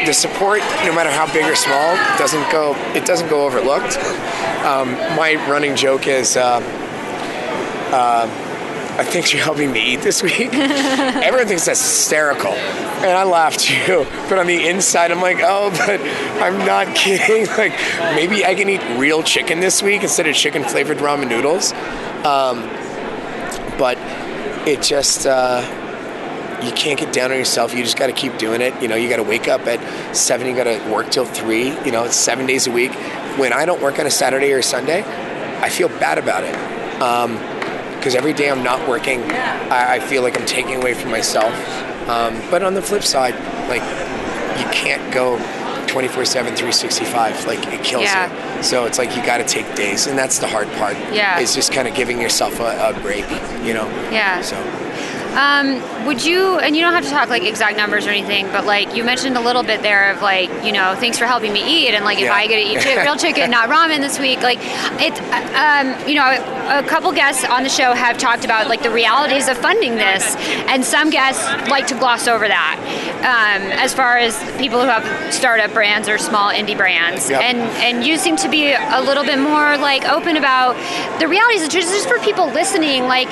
[0.06, 2.74] the support, no matter how big or small, doesn't go.
[2.94, 3.96] It doesn't go overlooked.
[4.64, 6.36] Um, my running joke is.
[6.36, 6.60] Uh,
[8.94, 10.52] I think you're helping me eat this week.
[10.52, 12.52] Everyone thinks that's hysterical.
[12.52, 14.06] And I laugh too.
[14.28, 15.98] But on the inside, I'm like, oh, but
[16.42, 17.46] I'm not kidding.
[17.46, 17.72] Like,
[18.14, 21.72] maybe I can eat real chicken this week instead of chicken flavored ramen noodles.
[22.22, 22.68] Um,
[23.78, 23.96] but
[24.68, 25.62] it just, uh,
[26.62, 27.74] you can't get down on yourself.
[27.74, 28.80] You just got to keep doing it.
[28.82, 31.68] You know, you got to wake up at seven, you got to work till three.
[31.84, 32.92] You know, it's seven days a week.
[33.38, 35.02] When I don't work on a Saturday or a Sunday,
[35.62, 36.54] I feel bad about it
[38.02, 41.54] because every day I'm not working, I, I feel like I'm taking away from myself.
[42.08, 43.34] Um, but on the flip side,
[43.68, 43.82] like
[44.58, 45.36] you can't go
[45.86, 47.46] 24/7, 365.
[47.46, 48.56] Like it kills Yeah.
[48.56, 48.62] you.
[48.64, 50.96] So it's like you got to take days, and that's the hard part.
[51.12, 51.38] Yeah.
[51.38, 53.24] Is just kind of giving yourself a, a break.
[53.64, 53.86] You know.
[54.10, 54.40] Yeah.
[54.42, 54.56] So
[55.32, 58.66] Um, would you, and you don't have to talk like exact numbers or anything, but
[58.66, 61.62] like you mentioned a little bit there of like, you know, thanks for helping me
[61.64, 61.94] eat.
[61.94, 64.58] And like if I get to eat real chicken, not ramen this week, like
[65.00, 65.18] it,
[65.54, 66.28] um, you know,
[66.68, 70.36] a couple guests on the show have talked about like the realities of funding this.
[70.68, 72.78] And some guests like to gloss over that
[73.22, 77.30] um, as far as people who have startup brands or small indie brands.
[77.30, 77.40] Yep.
[77.40, 80.74] And, and you seem to be a little bit more like open about
[81.20, 83.30] the realities, just for people listening, like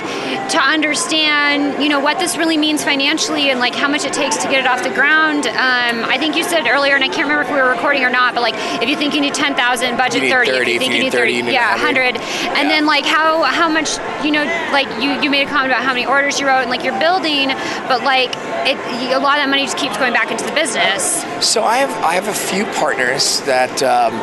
[0.50, 4.36] to understand, you know, what this really means financially and like how much it takes
[4.38, 5.46] to get it off the ground.
[5.46, 8.10] Um, I think you said earlier, and I can't remember if we were recording or
[8.10, 10.50] not, but like if you think you need 10,000, budget You need 30.
[10.50, 12.16] 30, If you think you need 30, you need yeah, 100.
[12.16, 12.56] 100.
[12.56, 15.82] And then like how how much, you know, like you, you made a comment about
[15.82, 17.48] how many orders you wrote and like you're building,
[17.88, 18.30] but like
[18.64, 18.76] it,
[19.12, 21.22] a lot of that money just keeps going back into the business.
[21.44, 24.14] So I have I have a few partners that um,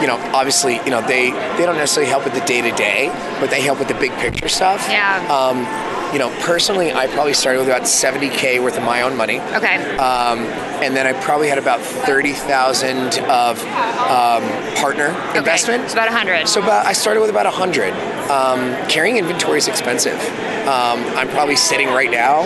[0.00, 3.08] you know obviously you know they they don't necessarily help with the day to day,
[3.40, 4.86] but they help with the big picture stuff.
[4.88, 5.20] Yeah.
[5.28, 5.66] Um,
[6.12, 9.40] you know, personally, I probably started with about 70k worth of my own money.
[9.40, 9.76] Okay.
[9.96, 10.40] Um,
[10.82, 14.42] and then I probably had about 30,000 of um,
[14.76, 15.38] partner Okay.
[15.38, 15.84] investment.
[15.84, 16.48] It's about 100.
[16.48, 17.92] So about, I started with about 100.
[18.30, 20.18] Um, carrying inventory is expensive.
[20.66, 22.42] Um, I'm probably sitting right now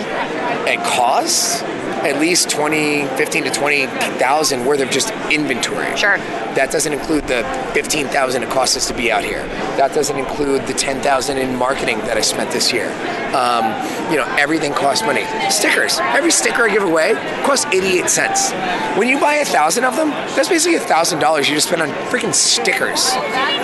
[0.67, 1.63] at cost
[2.05, 5.95] at least 20, 15 to 20,000 worth of just inventory.
[5.97, 6.17] Sure.
[6.55, 9.45] That doesn't include the 15,000 it costs us to be out here.
[9.77, 12.89] That doesn't include the 10,000 in marketing that I spent this year.
[13.33, 13.65] Um,
[14.09, 15.25] you know, everything costs money.
[15.49, 15.97] Stickers.
[15.99, 17.13] Every sticker I give away
[17.45, 18.51] costs 88 cents.
[18.97, 21.81] When you buy a thousand of them, that's basically a thousand dollars you just spent
[21.81, 23.11] on freaking stickers.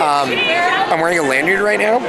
[0.01, 1.99] Um, I'm wearing a lanyard right now.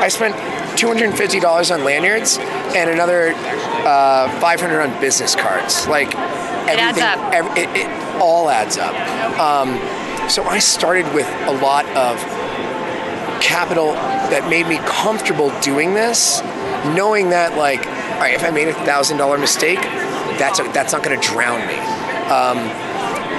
[0.00, 0.34] I spent
[0.78, 5.86] $250 on lanyards and another uh, 500 on business cards.
[5.88, 7.32] Like adds everything, up.
[7.32, 8.94] ev- it, it all adds up.
[9.38, 9.78] Um,
[10.28, 12.18] so I started with a lot of
[13.40, 16.40] capital that made me comfortable doing this,
[16.94, 19.80] knowing that like, all right, if I made a thousand dollar mistake,
[20.38, 21.76] that's a, that's not going to drown me.
[22.28, 22.58] Um,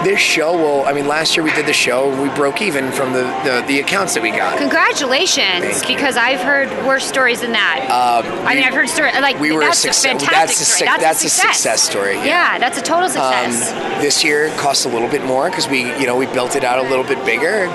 [0.04, 0.86] this show will.
[0.86, 3.80] I mean, last year we did the show we broke even from the, the, the
[3.82, 4.58] accounts that we got.
[4.58, 7.86] Congratulations, because I've heard worse stories than that.
[7.92, 10.66] I mean, I've heard stories like we were a that's success- a fantastic that's a
[10.66, 12.26] suc- that's a success story, yeah.
[12.54, 13.72] Yeah, that's a total Um, success.
[14.02, 16.80] this year cost a little bit more because we, you know, we built it out
[16.80, 17.66] a little bit bigger.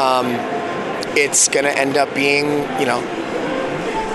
[0.00, 0.32] Um,
[1.16, 2.46] it's going to end up being,
[2.80, 3.00] you know,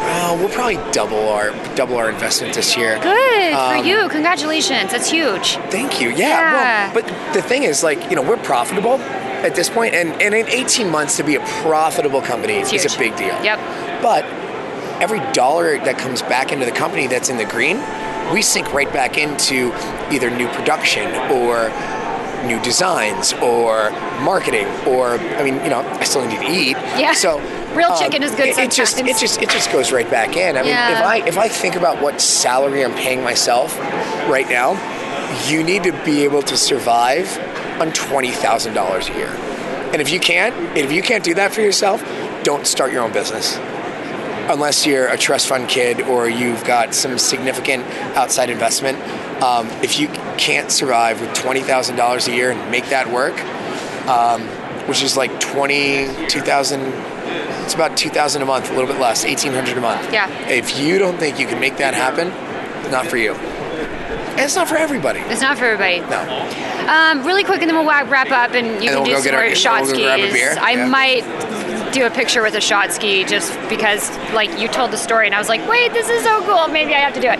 [0.10, 3.00] well, we'll probably double our double our investment this year.
[3.02, 4.10] Good um, for you.
[4.10, 4.92] Congratulations.
[4.92, 5.58] That's huge.
[5.70, 6.10] Thank you.
[6.10, 6.18] Yeah.
[6.18, 6.94] Yeah.
[6.94, 10.34] Well, but the thing is, like, you know, we're profitable at this point, and, and
[10.34, 12.86] in 18 months to be a profitable company is huge.
[12.86, 13.42] a big deal.
[13.44, 14.02] Yep.
[14.02, 14.26] But
[15.02, 17.78] every dollar that comes back into the company that's in the green,
[18.34, 19.74] we sink right back into
[20.12, 21.70] either new production or
[22.46, 26.78] new designs or marketing or I mean, you know, I still need to eat.
[26.98, 27.14] Yeah.
[27.14, 27.40] So
[27.76, 30.36] Real um, chicken is good It, it just it just it just goes right back
[30.36, 30.58] in.
[30.58, 31.00] I mean, Yeah.
[31.00, 33.78] if I if I think about what salary I'm paying myself
[34.28, 34.74] right now,
[35.48, 37.38] you need to be able to survive
[37.80, 39.30] on twenty thousand dollars a year.
[39.92, 42.04] And if you can't, if you can't do that for yourself,
[42.44, 43.58] don't start your own business
[44.50, 47.84] unless you're a trust fund kid or you've got some significant
[48.18, 48.98] outside investment.
[49.44, 50.08] Um, if you
[50.40, 53.38] can't survive with twenty thousand dollars a year and make that work,
[54.08, 54.42] um,
[54.88, 56.82] which is like 20, 2,000.
[57.64, 60.12] It's about 2,000 a month, a little bit less, 1,800 a month.
[60.12, 60.28] Yeah.
[60.50, 62.30] If you don't think you can make that happen,
[62.82, 63.34] it's not for you.
[63.34, 65.20] And it's not for everybody.
[65.20, 66.00] It's not for everybody.
[66.10, 66.22] No.
[66.90, 69.30] Um, really quick, and then we'll wrap up, and you And can do we'll go
[69.30, 70.34] some more shot we'll grab a skis.
[70.34, 70.88] beer, I yeah.
[70.88, 71.24] might
[71.92, 75.36] do a picture with a shot ski just because, like, you told the story, and
[75.36, 76.68] I was like, wait, this is so cool.
[76.68, 77.40] Maybe I have to do it.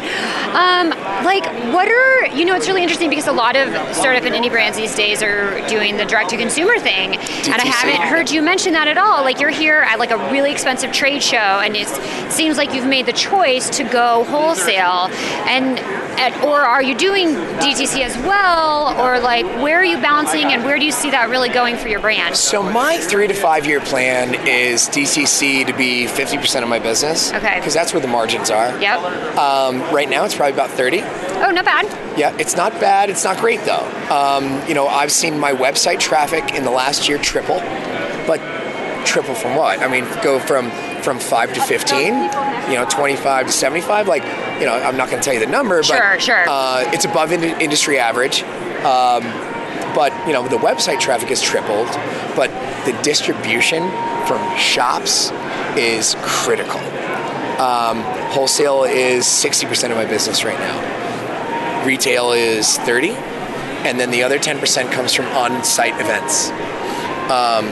[0.56, 0.90] Um,
[1.24, 2.56] like, what are you know?
[2.56, 5.98] It's really interesting because a lot of startup and indie brands these days are doing
[5.98, 9.24] the direct to consumer thing, and I haven't heard you mention that at all.
[9.24, 11.88] Like, you're here at like a really expensive trade show, and it
[12.32, 15.10] seems like you've made the choice to go wholesale,
[15.48, 15.80] and.
[16.20, 17.28] At, or are you doing
[17.60, 21.30] DTC as well, or like where are you balancing, and where do you see that
[21.30, 22.36] really going for your brand?
[22.36, 27.32] So my three to five year plan is DTC to be 50% of my business.
[27.34, 27.56] Okay.
[27.56, 28.78] Because that's where the margins are.
[28.82, 29.00] Yep.
[29.38, 31.02] Um, right now it's probably about 30.
[31.02, 31.86] Oh, not bad.
[32.20, 33.10] Yeah, it's not bad.
[33.10, 33.86] It's not great though.
[34.14, 37.60] Um, you know, I've seen my website traffic in the last year triple,
[38.28, 38.40] but
[39.06, 39.80] triple from what?
[39.80, 40.70] I mean, go from
[41.04, 42.14] from five to 15.
[42.70, 44.08] You know, 25 to 75.
[44.08, 44.24] Like,
[44.60, 46.46] you know, I'm not going to tell you the number, but Sure, sure.
[46.48, 48.44] Uh, it's above in- industry average.
[48.84, 49.24] Um,
[49.96, 51.88] but you know, the website traffic has tripled,
[52.36, 52.50] but
[52.86, 53.90] the distribution
[54.28, 55.32] from shops
[55.78, 56.80] is critical.
[57.60, 61.00] Um, wholesale is 60% of my business right now
[61.86, 66.50] retail is 30 and then the other 10% comes from on-site events
[67.32, 67.68] um,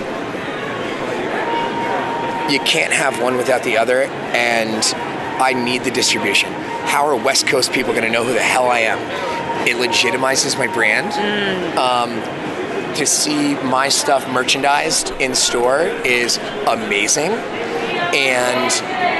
[2.50, 4.84] you can't have one without the other and
[5.40, 6.52] i need the distribution.
[6.88, 8.98] How are west coast people going to know who the hell i am?
[9.68, 11.14] It legitimizes my brand.
[11.78, 12.22] Um,
[12.96, 17.32] to see my stuff merchandised in store is amazing
[18.18, 18.72] and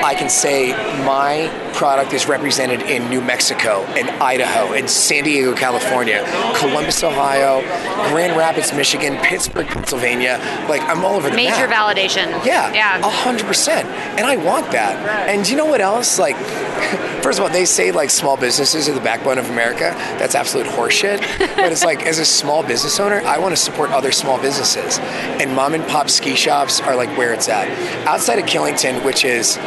[0.04, 0.72] I can say
[1.06, 6.24] my product is represented in New Mexico and Idaho and San Diego, California,
[6.58, 7.62] Columbus, Ohio,
[8.10, 10.40] Grand Rapids, Michigan, Pittsburgh, Pennsylvania.
[10.68, 11.96] Like I'm all over the Major map.
[11.96, 12.28] validation.
[12.46, 12.98] Yeah, Yeah.
[13.00, 13.88] a hundred percent.
[14.18, 15.30] And I want that.
[15.30, 16.18] And you know what else?
[16.18, 16.36] Like,
[17.28, 19.94] first of all, they say like small businesses are the backbone of America.
[20.18, 21.20] That's absolute horseshit.
[21.58, 24.98] but it's like, as a small business owner, I want to support other small businesses.
[25.42, 27.68] And mom and pop ski shops are like where it's at.
[28.08, 29.58] Outside of Killington, which is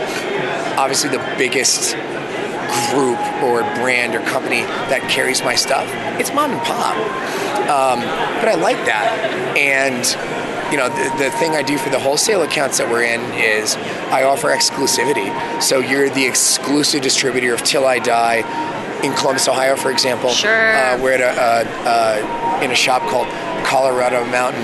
[0.78, 1.92] obviously the biggest
[2.92, 5.86] group or brand or company that carries my stuff,
[6.18, 6.96] it's mom and pop.
[7.68, 8.00] Um,
[8.40, 9.12] but I like that.
[9.58, 10.00] And
[10.70, 13.76] you know, the, the thing I do for the wholesale accounts that we're in is
[14.10, 15.30] I offer exclusivity.
[15.60, 20.30] So you're the exclusive distributor of Till I Die in Columbus, Ohio, for example.
[20.30, 20.76] Sure.
[20.76, 23.26] Uh, we're at a, uh, uh, in a shop called
[23.64, 24.62] Colorado Mountain,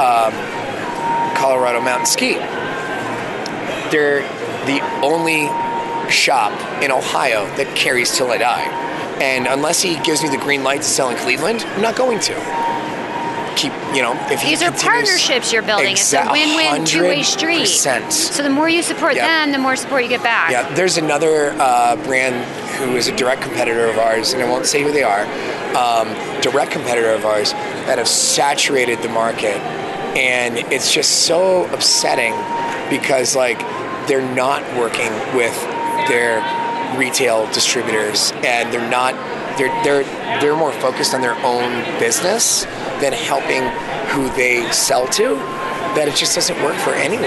[0.00, 0.32] um,
[1.36, 2.34] Colorado Mountain Ski.
[3.90, 4.22] They're
[4.66, 5.46] the only
[6.10, 8.82] shop in Ohio that carries Till I Die.
[9.20, 12.20] And unless he gives me the green light to sell in Cleveland, I'm not going
[12.20, 12.34] to.
[13.56, 15.92] Keep, you know, if he These are partnerships you're building.
[15.92, 17.66] It's a win-win, two-way street.
[17.66, 19.24] So the more you support Yep.
[19.26, 20.50] them, the more support you get back.
[20.50, 22.44] Yeah, there's another uh, brand
[22.76, 25.22] who is a direct competitor of ours, and I won't say who they are,
[25.74, 26.08] um,
[26.42, 27.52] direct competitor of ours
[27.86, 29.56] that have saturated the market.
[30.16, 32.34] And it's just so upsetting
[32.90, 33.58] because, like,
[34.06, 35.54] they're not working with
[36.08, 36.40] their
[36.96, 39.12] retail distributors and they're not
[39.58, 40.04] they're they're
[40.40, 42.64] they're more focused on their own business
[43.00, 43.62] than helping
[44.10, 45.36] who they sell to
[45.96, 47.24] that it just doesn't work for anyone.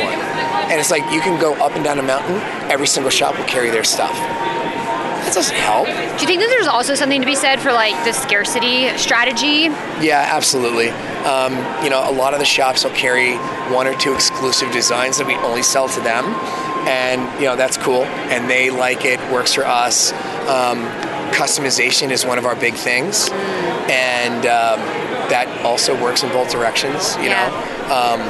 [0.69, 2.37] And it's like you can go up and down a mountain
[2.69, 4.13] every single shop will carry their stuff.
[4.13, 5.87] That doesn't help.
[5.87, 9.73] Do you think that there's also something to be said for like the scarcity strategy?
[10.01, 10.89] yeah absolutely.
[11.25, 11.53] Um,
[11.83, 13.35] you know a lot of the shops will carry
[13.73, 16.25] one or two exclusive designs that we only sell to them.
[16.87, 18.05] And you know that's cool.
[18.29, 20.13] And they like it works for us.
[20.47, 20.85] Um,
[21.31, 23.29] customization is one of our big things.
[23.89, 24.79] And um,
[25.29, 27.49] that also works in both directions you Yeah.
[27.49, 28.21] know um,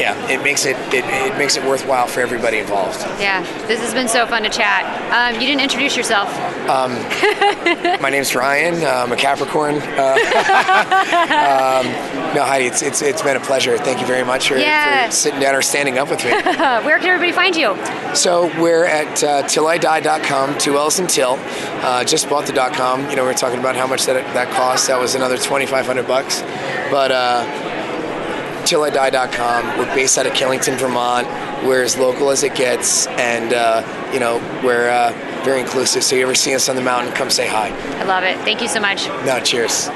[0.00, 3.92] yeah it makes it, it it makes it worthwhile for everybody involved Yeah, this has
[3.94, 4.82] been so fun to chat.
[5.12, 6.28] Um, you didn't introduce yourself.
[8.00, 8.82] my name's Ryan.
[8.82, 9.76] Uh, I'm a Capricorn.
[9.76, 10.14] Uh,
[11.80, 11.86] um,
[12.34, 13.76] no, Heidi, it's, it's it's been a pleasure.
[13.78, 15.06] Thank you very much for, Yeah.
[15.06, 16.30] for sitting down or standing up with me.
[16.86, 17.76] Where can everybody find you?
[18.14, 21.38] so we're at uh, tillidie.com, two L's and till.
[21.82, 23.08] Uh, just bought the .com.
[23.10, 24.86] You know, we were talking about how much that that cost.
[24.88, 26.42] That was another 2,500 bucks.
[26.90, 27.44] But uh,
[28.70, 29.78] tillidie.com.
[29.78, 31.26] We're based out of Killington, Vermont.
[31.66, 35.12] We're as local as it gets, and uh, you know, we're uh,
[35.44, 36.04] very inclusive.
[36.04, 37.68] So you ever see us on the mountain, come say hi.
[37.98, 38.36] I love it.
[38.44, 39.06] Thank you so much.
[39.26, 39.90] No, cheers.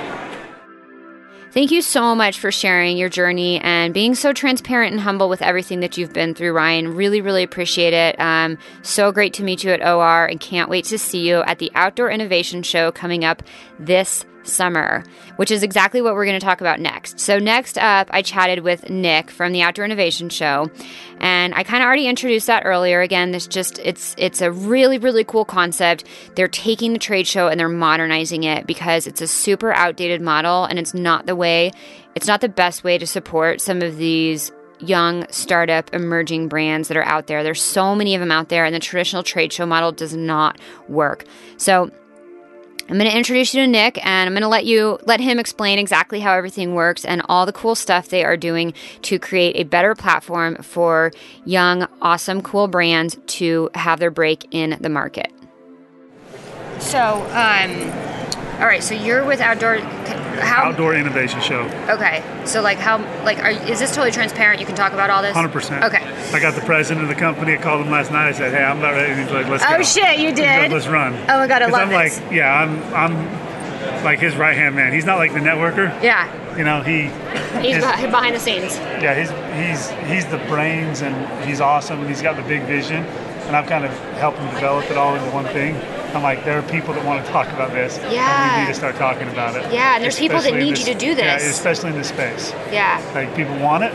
[1.53, 5.41] Thank you so much for sharing your journey and being so transparent and humble with
[5.41, 6.97] everything that you've been through, Ryan.
[6.97, 8.19] Really, really appreciate it.
[8.19, 11.61] Um, so great to meet you at OR and can't wait to see you at
[11.61, 13.45] the Outdoor Innovation Show coming up
[13.79, 15.05] this summer,
[15.37, 17.19] which is exactly what we're going to talk about next.
[17.19, 20.71] So, next up, I chatted with Nick from the Outdoor Innovation Show,
[21.19, 23.01] and I kind of already introduced that earlier.
[23.01, 26.05] Again, this just it's it's a really really cool concept.
[26.35, 30.65] They're taking the trade show and they're modernizing it because it's a super outdated model
[30.65, 31.73] and it's not the way
[32.15, 36.97] it's not the best way to support some of these young startup emerging brands that
[36.97, 37.43] are out there.
[37.43, 40.61] There's so many of them out there and the traditional trade show model does not
[40.89, 41.25] work.
[41.57, 41.91] So,
[42.87, 45.39] I'm going to introduce you to Nick and I'm going to let you let him
[45.39, 49.57] explain exactly how everything works and all the cool stuff they are doing to create
[49.57, 51.11] a better platform for
[51.47, 55.33] young, awesome, cool brands to have their break in the market.
[56.79, 57.91] So, um,
[58.61, 59.79] all right, so you're with Outdoor
[60.41, 61.63] how Outdoor Innovation Show.
[61.89, 62.23] Okay.
[62.45, 64.61] So like how like are, is this totally transparent?
[64.61, 65.37] You can talk about all this?
[65.37, 65.85] 100%.
[65.85, 66.33] Okay.
[66.33, 67.55] I got the president of the company.
[67.55, 68.29] I called him last night.
[68.29, 70.33] I said, "Hey, I'm about ready." And he's like, "Let's oh, go." Oh shit, you
[70.35, 70.63] did.
[70.63, 71.15] like, Let's run.
[71.15, 72.21] Oh my God, I 'Cause love I'm this.
[72.21, 74.93] like, yeah, I'm I'm like his right hand man.
[74.93, 75.91] He's not like the networker.
[76.03, 76.29] Yeah.
[76.57, 77.11] You know, he
[77.61, 78.77] He's is- behind the scenes.
[79.03, 83.05] yeah, he's he's he's the brains and he's awesome and he's got the big vision.
[83.47, 85.77] And I've kind of helped him develop it all into one thing.
[86.15, 87.99] I'm like, there are people that want to talk about this.
[87.99, 88.55] And Yeah.
[88.55, 89.73] we need to start talking about it.
[89.73, 91.51] Yeah, and there's people that Especially need you to do Yeah, this.
[91.51, 92.53] especially in this space.
[92.73, 93.01] Yeah.
[93.15, 93.93] Like people want it.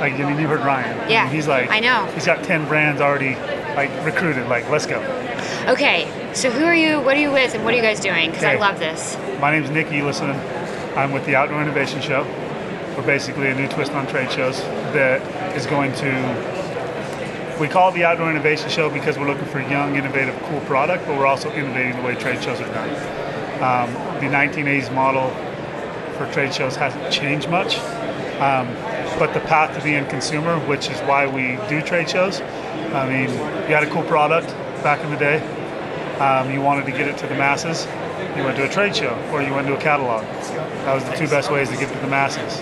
[0.00, 0.98] Like I mean, you heard Ryan.
[1.00, 2.06] I Yeah, mean, he's like I know.
[2.14, 3.34] He's got ten brands already
[3.74, 4.48] like recruited.
[4.48, 5.00] Like let's go.
[5.66, 6.06] Okay.
[6.32, 7.00] So who are you?
[7.00, 7.54] What are you with?
[7.56, 8.30] And what are you guys doing?
[8.30, 9.16] Because I love this.
[9.40, 10.32] My name's Nick Eliason.
[10.96, 12.22] I'm with the Outdoor Innovation Show.
[12.96, 14.60] We're basically a new twist on trade shows
[14.94, 15.20] that
[15.56, 16.67] is going to.
[17.60, 21.04] We call it the Outdoor Innovation Show because we're looking for young, innovative, cool product,
[21.06, 22.88] but we're also innovating the way trade shows are done.
[23.60, 25.30] Um, the 1980s model
[26.16, 27.78] for trade shows hasn't changed much,
[28.38, 28.68] um,
[29.18, 32.40] but the path to the end consumer, which is why we do trade shows.
[32.40, 34.46] I mean, you had a cool product
[34.84, 35.40] back in the day,
[36.20, 37.88] um, you wanted to get it to the masses,
[38.36, 40.22] you went to a trade show or you went to a catalog.
[40.22, 42.60] That was the two best ways to get to the masses.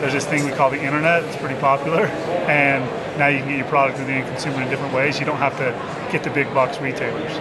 [0.00, 1.24] There's this thing we call the internet.
[1.24, 2.06] It's pretty popular,
[2.48, 2.88] and
[3.20, 5.20] now you can get your product to the end consumer in different ways.
[5.20, 5.70] You don't have to
[6.10, 7.32] get the big box retailers.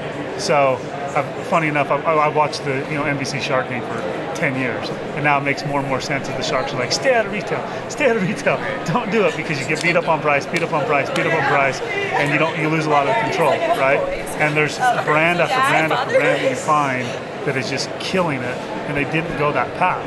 [0.43, 0.77] So,
[1.15, 4.89] uh, funny enough, I, I watched the you know NBC Shark Tank for 10 years,
[4.89, 7.25] and now it makes more and more sense that the sharks are like, stay out
[7.25, 8.57] of retail, stay out of retail.
[8.85, 11.25] Don't do it because you get beat up on price, beat up on price, beat
[11.25, 13.99] up on price, and you don't you lose a lot of control, right?
[14.39, 17.05] And there's brand after brand after brand that you find
[17.47, 18.57] that is just killing it,
[18.87, 20.05] and they didn't go that path.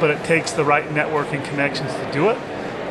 [0.00, 2.38] But it takes the right networking connections to do it,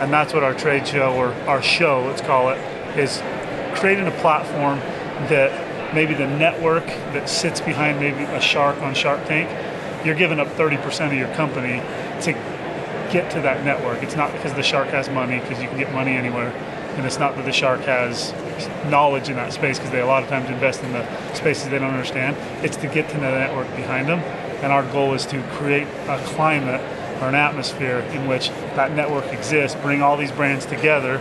[0.02, 2.58] and that's what our trade show or our show, let's call it,
[2.98, 3.22] is
[3.80, 4.80] creating a platform
[5.30, 9.48] that maybe the network that sits behind maybe a shark on Shark Tank,
[10.04, 11.82] you're giving up 30% of your company
[12.22, 12.34] to
[13.14, 14.02] get to that network.
[14.02, 16.50] It's not because the shark has money, because you can get money anywhere,
[16.96, 18.34] and it's not that the shark has
[18.90, 21.78] knowledge in that space because they a lot of times invest in the spaces they
[21.78, 22.36] don't understand.
[22.66, 24.20] It's to get to the network behind them,
[24.64, 26.82] and our goal is to create a climate
[27.22, 31.18] or an atmosphere in which that network exists, bring all these brands together,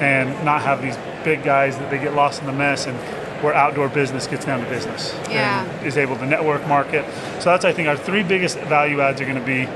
[0.00, 2.96] and not have these big guys that they get lost in the mess and
[3.42, 5.64] where outdoor business gets down to business Yeah.
[5.64, 7.04] and is able to network market.
[7.40, 9.66] So that's I think our three biggest value adds are going to be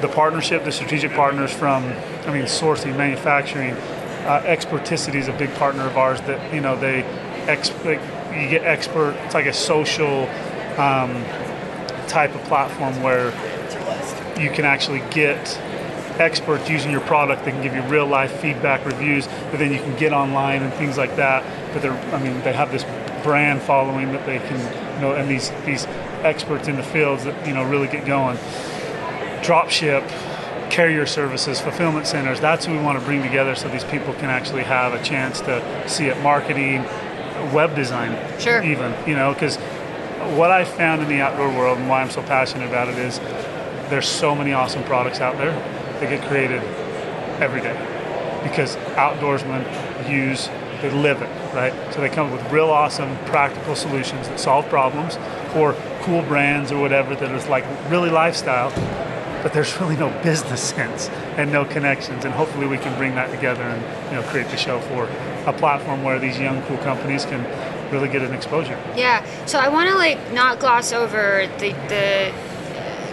[0.00, 1.84] the partnership, the strategic partners from
[2.26, 3.72] I mean sourcing, manufacturing,
[4.26, 7.02] uh, experticity is a big partner of ours that you know they
[7.48, 8.00] ex- like,
[8.34, 9.14] you get expert.
[9.24, 10.28] It's like a social
[10.78, 11.24] um,
[12.08, 13.32] type of platform where
[14.38, 15.58] you can actually get
[16.18, 19.78] experts using your product that can give you real life feedback reviews but then you
[19.78, 21.44] can get online and things like that.
[21.72, 22.84] But they're i mean they have this
[23.22, 24.58] brand following that they can
[24.96, 25.86] you know and these these
[26.24, 28.38] experts in the fields that you know really get going.
[29.42, 30.02] Drop ship
[30.70, 34.28] carrier services fulfillment centers that's who we want to bring together so these people can
[34.28, 36.20] actually have a chance to see it.
[36.22, 36.84] Marketing
[37.52, 38.10] web design
[38.40, 38.62] Sure.
[38.62, 39.56] even you know because
[40.36, 43.18] what i found in the outdoor world and why i'm so passionate about it is
[43.88, 45.52] there's so many awesome products out there
[46.00, 46.62] that get created
[47.40, 47.76] every day
[48.42, 49.64] because outdoorsmen
[50.08, 50.48] use
[50.80, 51.72] they live it right?
[51.92, 55.16] So they come up with real awesome practical solutions that solve problems
[55.56, 58.70] or cool brands or whatever that is like really lifestyle
[59.42, 62.24] but there's really no business sense and no connections.
[62.24, 65.04] And hopefully we can bring that together and you know create the show for
[65.46, 67.44] a platform where these young cool companies can
[67.92, 68.78] really get an exposure.
[68.96, 69.24] Yeah.
[69.46, 72.32] So I want to like not gloss over the the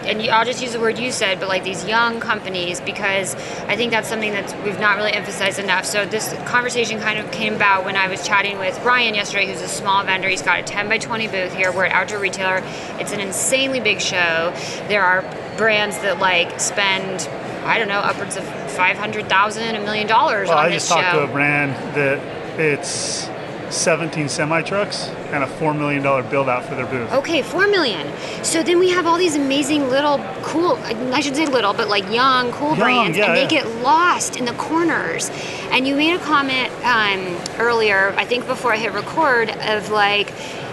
[0.05, 3.35] and you, I'll just use the word you said, but like these young companies because
[3.67, 5.85] I think that's something that we've not really emphasized enough.
[5.85, 9.61] So this conversation kind of came about when I was chatting with Brian yesterday, who's
[9.61, 10.29] a small vendor.
[10.29, 11.71] He's got a 10 by 20 booth here.
[11.71, 12.61] We're at Outdoor Retailer.
[12.99, 14.53] It's an insanely big show.
[14.87, 15.21] There are
[15.57, 17.27] brands that like spend
[17.65, 21.11] I don't know upwards of five hundred thousand, a million dollars Well, I just talked
[21.11, 21.19] show.
[21.19, 22.19] to a brand that
[22.59, 23.27] it's
[23.71, 27.11] 17 semi trucks and a $4 million build out for their booth.
[27.11, 28.07] Okay, 4 million.
[28.43, 32.09] So then we have all these amazing little cool, I should say little, but like
[32.11, 33.63] young, cool Young, brands, yeah, and they yeah.
[33.63, 35.29] get lost in the corners.
[35.71, 40.31] And you made a comment um, earlier, I think before I hit record, of like,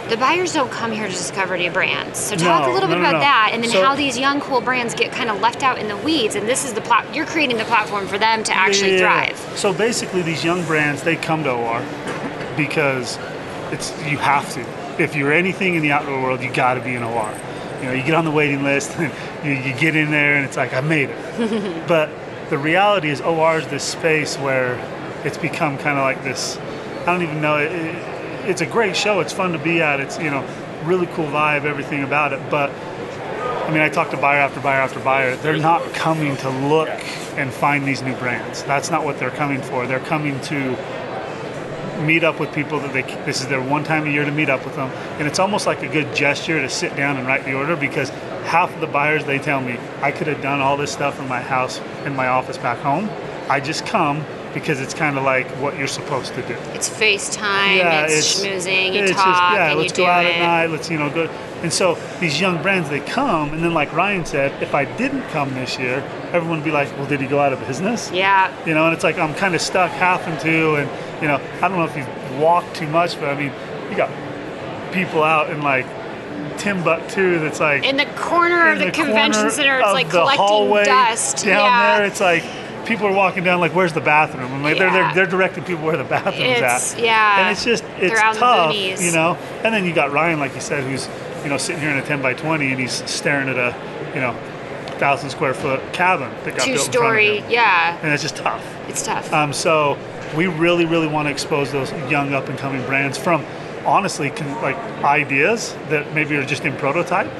[0.08, 2.18] the buyers don't come here to discover new brands.
[2.18, 4.40] So talk No, a little bit no, about that, and then So- how these young,
[4.40, 6.34] cool brands get kind of left out in the weeds.
[6.34, 7.06] And this is the plat.
[7.14, 9.24] You're creating the platform for them to actually Yeah.
[9.24, 9.52] thrive.
[9.56, 11.80] So basically, these young brands they come to OR
[12.56, 13.18] because
[13.70, 15.02] it's you have to.
[15.02, 17.32] If you're anything in the outdoor world, you got to be in OR.
[17.80, 19.12] You know, you get on the waiting list, and
[19.44, 21.88] you, you get in there, and it's like I made it.
[21.88, 22.10] but
[22.50, 24.74] the reality is, OR is this space where
[25.24, 26.58] it's become kind of like this.
[26.58, 27.56] I don't even know.
[27.58, 29.20] It, it, it's a great show.
[29.20, 30.00] It's fun to be at.
[30.00, 30.46] It's you know
[30.84, 32.40] really cool vibe, everything about it.
[32.50, 35.36] But I mean, I talk to buyer after buyer after buyer.
[35.36, 36.88] They're not coming to look
[37.36, 38.62] and find these new brands.
[38.64, 39.86] That's not what they're coming for.
[39.86, 40.76] They're coming to
[42.00, 43.02] meet up with people that they.
[43.24, 45.66] This is their one time a year to meet up with them, and it's almost
[45.66, 48.10] like a good gesture to sit down and write the order because
[48.44, 51.28] half of the buyers they tell me I could have done all this stuff in
[51.28, 53.08] my house in my office back home.
[53.48, 54.24] I just come
[54.54, 58.92] because it's kind of like what you're supposed to do It's FaceTime, yeah, it's, schmoozing,
[58.92, 60.36] you it's talk, just, yeah, and let's you go out it.
[60.36, 60.66] at night.
[60.66, 61.26] Let's you know go.
[61.62, 65.22] And so these young brands they come, and then like Ryan said, if I didn't
[65.28, 65.98] come this year,
[66.32, 68.10] everyone would be like, well, did he go out of business?
[68.10, 68.52] Yeah.
[68.66, 70.90] You know, and it's like I'm kind of stuck having to, and
[71.22, 73.52] you know, I don't know if you've walked too much, but I mean,
[73.90, 74.10] you got
[74.92, 75.86] people out in like
[76.58, 80.84] Timbuktu that's like In the corner in of the, the convention center, it's like collecting
[80.84, 81.44] dust.
[81.44, 81.96] down yeah.
[81.98, 82.06] there.
[82.06, 82.42] It's like
[82.86, 85.84] people are walking down like, "Where's the bathroom?" And like they're, they're they're directing people
[85.84, 87.00] where the bathroom's It's- at.
[87.00, 87.40] yeah.
[87.40, 89.34] and it's just it's They're out in the tough, you know.
[89.64, 91.08] And then you got Ryan, like you said, who's
[91.44, 93.74] you know sitting here in a 10 by 20, and he's staring at a
[94.14, 94.32] you know
[94.98, 97.98] thousand square foot cabin that got Two built in front of story, yeah.
[98.02, 98.64] and it's just tough.
[98.88, 99.32] It's tough.
[99.32, 99.98] Um, so
[100.36, 103.44] we really, really want to expose those young up and coming brands from
[103.84, 107.30] honestly like ideas that maybe are just in prototype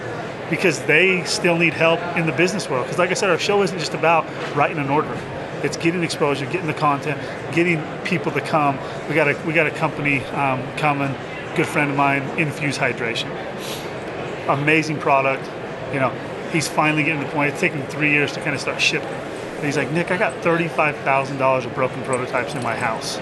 [0.51, 2.85] because they still need help in the business world.
[2.85, 5.17] Because like I said, our show isn't just about writing an order.
[5.63, 7.21] It's getting exposure, getting the content,
[7.55, 8.77] getting people to come.
[9.09, 11.15] We got a we got a company um, coming,
[11.55, 13.31] good friend of mine, Infuse Hydration.
[14.49, 15.49] Amazing product.
[15.95, 16.11] You know,
[16.51, 17.53] he's finally getting to the point.
[17.53, 19.09] It's taken three years to kind of start shipping.
[19.63, 23.21] And he's like, Nick, I got thirty-five thousand dollars of broken prototypes in my house.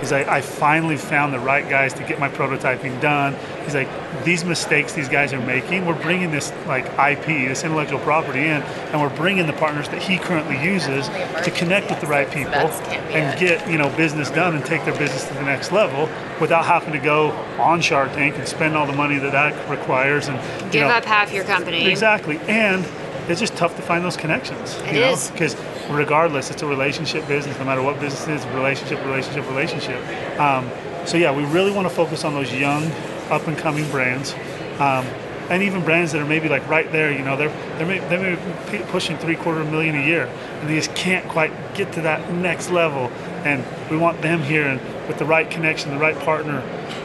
[0.00, 3.36] He's like, I finally found the right guys to get my prototyping done.
[3.64, 3.88] He's like,
[4.24, 8.62] these mistakes these guys are making, we're bringing this like IP, this intellectual property in,
[8.62, 11.08] and we're bringing the partners that he currently uses
[11.44, 14.96] to connect with the right people and get you know business done and take their
[14.96, 16.08] business to the next level
[16.40, 20.28] without having to go on Shark Tank and spend all the money that that requires
[20.28, 20.38] and
[20.72, 21.86] Give know, up half your company.
[21.86, 22.82] Exactly, and
[23.28, 24.74] it's just tough to find those connections.
[24.76, 25.12] It you know?
[25.12, 25.30] is.
[25.30, 25.56] because
[25.88, 27.58] regardless, it's a relationship business.
[27.58, 30.40] No matter what business it is, relationship, relationship, relationship.
[30.40, 30.70] Um,
[31.06, 32.84] so yeah, we really want to focus on those young,
[33.30, 34.34] up and coming brands,
[34.78, 35.06] um,
[35.48, 37.12] and even brands that are maybe like right there.
[37.12, 37.48] You know, they're
[37.78, 41.28] they're may, they may be pushing three quarter million a year, and they just can't
[41.28, 43.10] quite get to that next level.
[43.44, 46.60] And we want them here, and with the right connection, the right partner,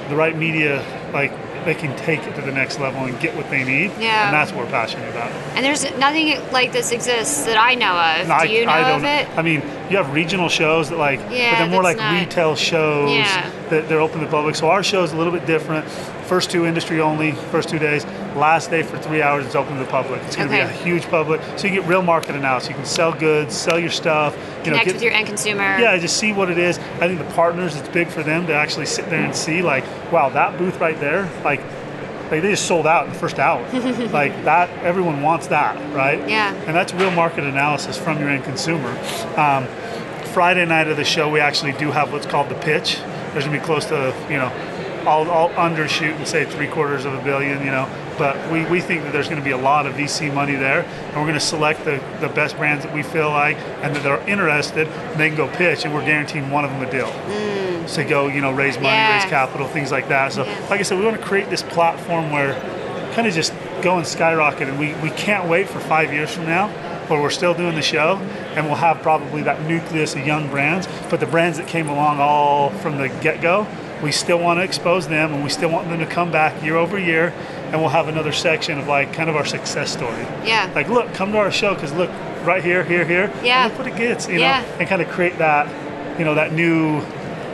[0.10, 1.32] the right media, like
[1.66, 3.92] they can take it to the next level and get what they need.
[4.00, 4.26] Yeah.
[4.26, 5.32] And that's what we're passionate about.
[5.56, 8.28] And there's nothing like this exists that I know of.
[8.28, 9.38] No, I, Do you know I of don't, it?
[9.38, 12.56] I mean, you have regional shows that like, Yeah, but they're more like not- retail
[12.56, 13.50] shows Yeah.
[13.70, 14.56] that they're open to the public.
[14.56, 15.86] So our show is a little bit different.
[16.32, 18.06] First two industry only, first two days.
[18.38, 20.22] Last day for three hours, it's open to the public.
[20.24, 20.64] It's going to Okay.
[20.66, 22.70] be a huge public, so you get real market analysis.
[22.70, 24.34] You can sell goods, sell your stuff.
[24.64, 25.78] You know, Connect get- with your end consumer.
[25.78, 26.80] yeah, just see what it is.
[27.02, 29.84] I think the partners, it's big for them to actually sit there and see, like,
[30.10, 31.60] wow, that booth right there, like,
[32.32, 33.62] like they just sold out in the first hour.
[34.14, 36.30] like that, everyone wants that, right?
[36.30, 36.54] Yeah.
[36.66, 38.98] And that's real market analysis from your end consumer.
[39.36, 39.66] Um,
[40.34, 43.00] Friday night of the show, we actually do have what's called the pitch.
[43.34, 44.50] There's gonna be close to, you know,
[45.08, 48.82] I'll, I'll undershoot and say three quarters of a billion, you know, but we, we
[48.82, 51.34] think that there's going to be a lot of VC money there, and we're going
[51.34, 55.20] to select the, the best brands that we feel like and that are interested, and
[55.20, 57.08] they can go pitch, and we're guaranteeing one of them a deal.
[57.08, 57.90] Mm.
[57.90, 59.22] So go, you know, raise money, Yeah.
[59.22, 60.34] raise capital, things like that.
[60.34, 60.68] So, Yeah.
[60.70, 62.54] like I said, we want to create this platform where
[63.14, 66.46] kind of just go and skyrocket, and we, we can't wait for five years from
[66.46, 66.68] now
[67.08, 68.16] where we're still doing the show,
[68.56, 72.20] and we'll have probably that nucleus of young brands, but the brands that came along
[72.20, 73.68] all from the get-go,
[74.04, 76.76] we still want to expose them, and we still want them to come back year
[76.76, 77.34] over year,
[77.72, 80.24] and we'll have another section of like kind of our success story.
[80.44, 80.72] Yeah.
[80.74, 82.10] Like, look, come to our show because look,
[82.46, 83.32] right here, here, here.
[83.44, 83.66] Yeah.
[83.68, 84.62] Look what it gets, you Yeah.
[84.62, 85.68] know, and kind of create that,
[86.20, 87.02] you know, that new,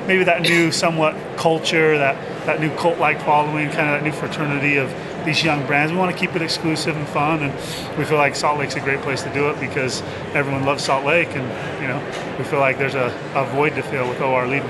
[0.07, 4.77] maybe that new somewhat culture, that that new cult-like following, kind of that new fraternity
[4.77, 4.89] of
[5.25, 5.91] these young brands.
[5.91, 7.53] We want to keep it exclusive and fun, and
[7.97, 10.01] we feel like Salt Lake's a great place to do it because
[10.33, 11.43] everyone loves Salt Lake, and
[11.81, 12.01] you know,
[12.37, 14.69] we feel like there's a, a void to fill with OR leading.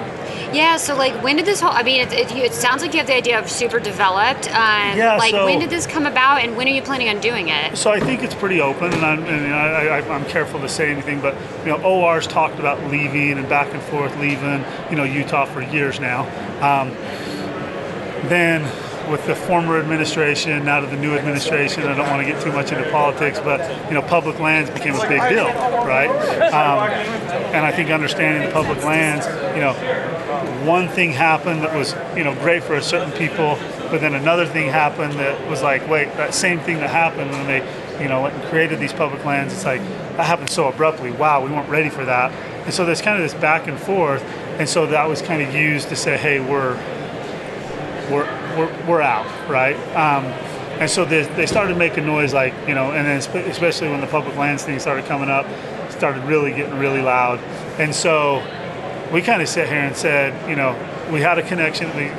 [0.53, 0.77] Yeah.
[0.77, 1.71] So like, when did this whole?
[1.71, 4.47] I mean, it, it, it sounds like you have the idea of super developed.
[4.49, 7.19] Um, Yeah, Like, so- when did this come about, and when are you planning on
[7.21, 7.77] doing it?
[7.77, 10.91] So I think it's pretty open, and I'm, and I, I, I'm careful to say
[10.91, 11.35] anything, but
[11.65, 15.61] you know, OR's talked about leaving and back and forth leaving, you know, Utah for
[15.61, 16.21] years now.
[16.61, 16.91] Um,
[18.29, 18.63] then
[19.09, 22.51] with the former administration, now to the new administration, I don't want to get too
[22.51, 25.45] much into politics, but you know, public lands became a big deal,
[25.85, 26.09] right?
[26.53, 26.89] Um,
[27.53, 29.73] and I think understanding the public lands, you know,
[30.65, 33.57] one thing happened that was you know great for a certain people,
[33.89, 37.47] but then another thing happened that was like, wait, that same thing that happened when
[37.47, 39.81] they you know went and created these public lands, it's like
[40.17, 41.11] that happened so abruptly.
[41.11, 42.31] Wow, we weren't ready for that.
[42.65, 44.23] And so there's kind of this back and forth,
[44.59, 46.75] and so that was kind of used to say, hey, we're
[48.11, 49.75] we're we're, we're out, right?
[49.95, 50.25] Um,
[50.79, 53.17] and so they, they started making noise, like you know, and then
[53.49, 55.45] especially when the public lands thing started coming up,
[55.91, 57.39] started really getting really loud,
[57.79, 58.43] and so
[59.11, 60.73] we kind of sat here and said, you know,
[61.11, 62.09] we had a connection, the,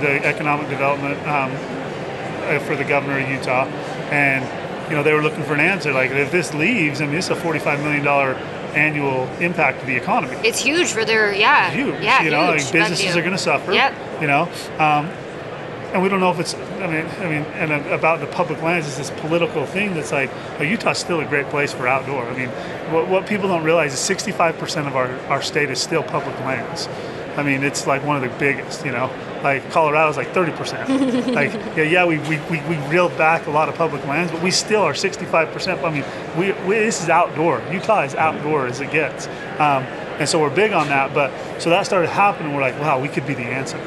[0.00, 3.66] the economic development um, uh, for the governor of Utah,
[4.10, 4.44] and
[4.90, 5.92] you know they were looking for an answer.
[5.92, 8.34] Like if this leaves, I mean, it's a forty-five million dollar
[8.74, 11.70] annual impact to the economy It's huge for their yeah.
[11.70, 12.00] huge.
[12.02, 13.72] Yeah, you know, huge like businesses are going to suffer.
[13.72, 14.20] Yep.
[14.20, 14.42] You know,
[14.78, 15.10] um,
[15.92, 16.54] and we don't know if it's.
[16.54, 20.30] I mean, I mean, and about the public lands is this political thing that's like,
[20.58, 22.24] well, Utah's still a great place for outdoor.
[22.28, 22.48] I mean,
[22.92, 26.88] what, what people don't realize is 65% of our, our state is still public lands.
[27.38, 28.84] I mean, it's like one of the biggest.
[28.84, 29.10] You know,
[29.42, 31.34] like Colorado's like 30%.
[31.34, 34.42] like, yeah, yeah, we, we, we, we reeled back a lot of public lands, but
[34.42, 35.84] we still are 65%.
[35.84, 36.04] I mean,
[36.36, 37.62] we, we this is outdoor.
[37.72, 39.26] Utah is outdoor as it gets.
[39.58, 39.84] Um,
[40.18, 41.14] and so we're big on that.
[41.14, 42.54] But so that started happening.
[42.54, 43.78] We're like, wow, we could be the answer.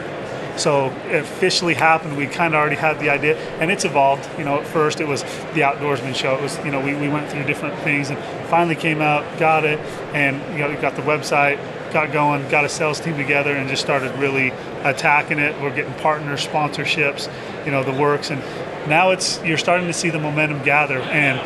[0.62, 2.16] So it officially happened.
[2.16, 4.30] We kind of already had the idea, and it's evolved.
[4.38, 5.24] You know, at first it was
[5.56, 6.36] the outdoorsman show.
[6.36, 9.66] It was, you know, we, we went through different things and finally came out, got
[9.66, 9.80] it,
[10.14, 11.58] and you know, we got the website,
[11.92, 14.50] got going, got a sales team together, and just started really
[14.84, 15.60] attacking it.
[15.60, 17.28] We're getting partners, sponsorships,
[17.66, 18.40] you know, the works, and
[18.88, 21.00] now it's you're starting to see the momentum gather.
[21.00, 21.40] And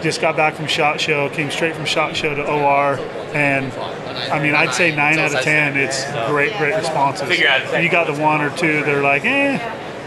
[0.00, 2.98] just got back from Shot Show, came straight from Shot Show to OR,
[3.34, 3.72] and
[4.32, 7.28] I mean, I'd say nine out of ten, it's great, great responses.
[7.30, 9.58] And you got the one or two that are like, eh,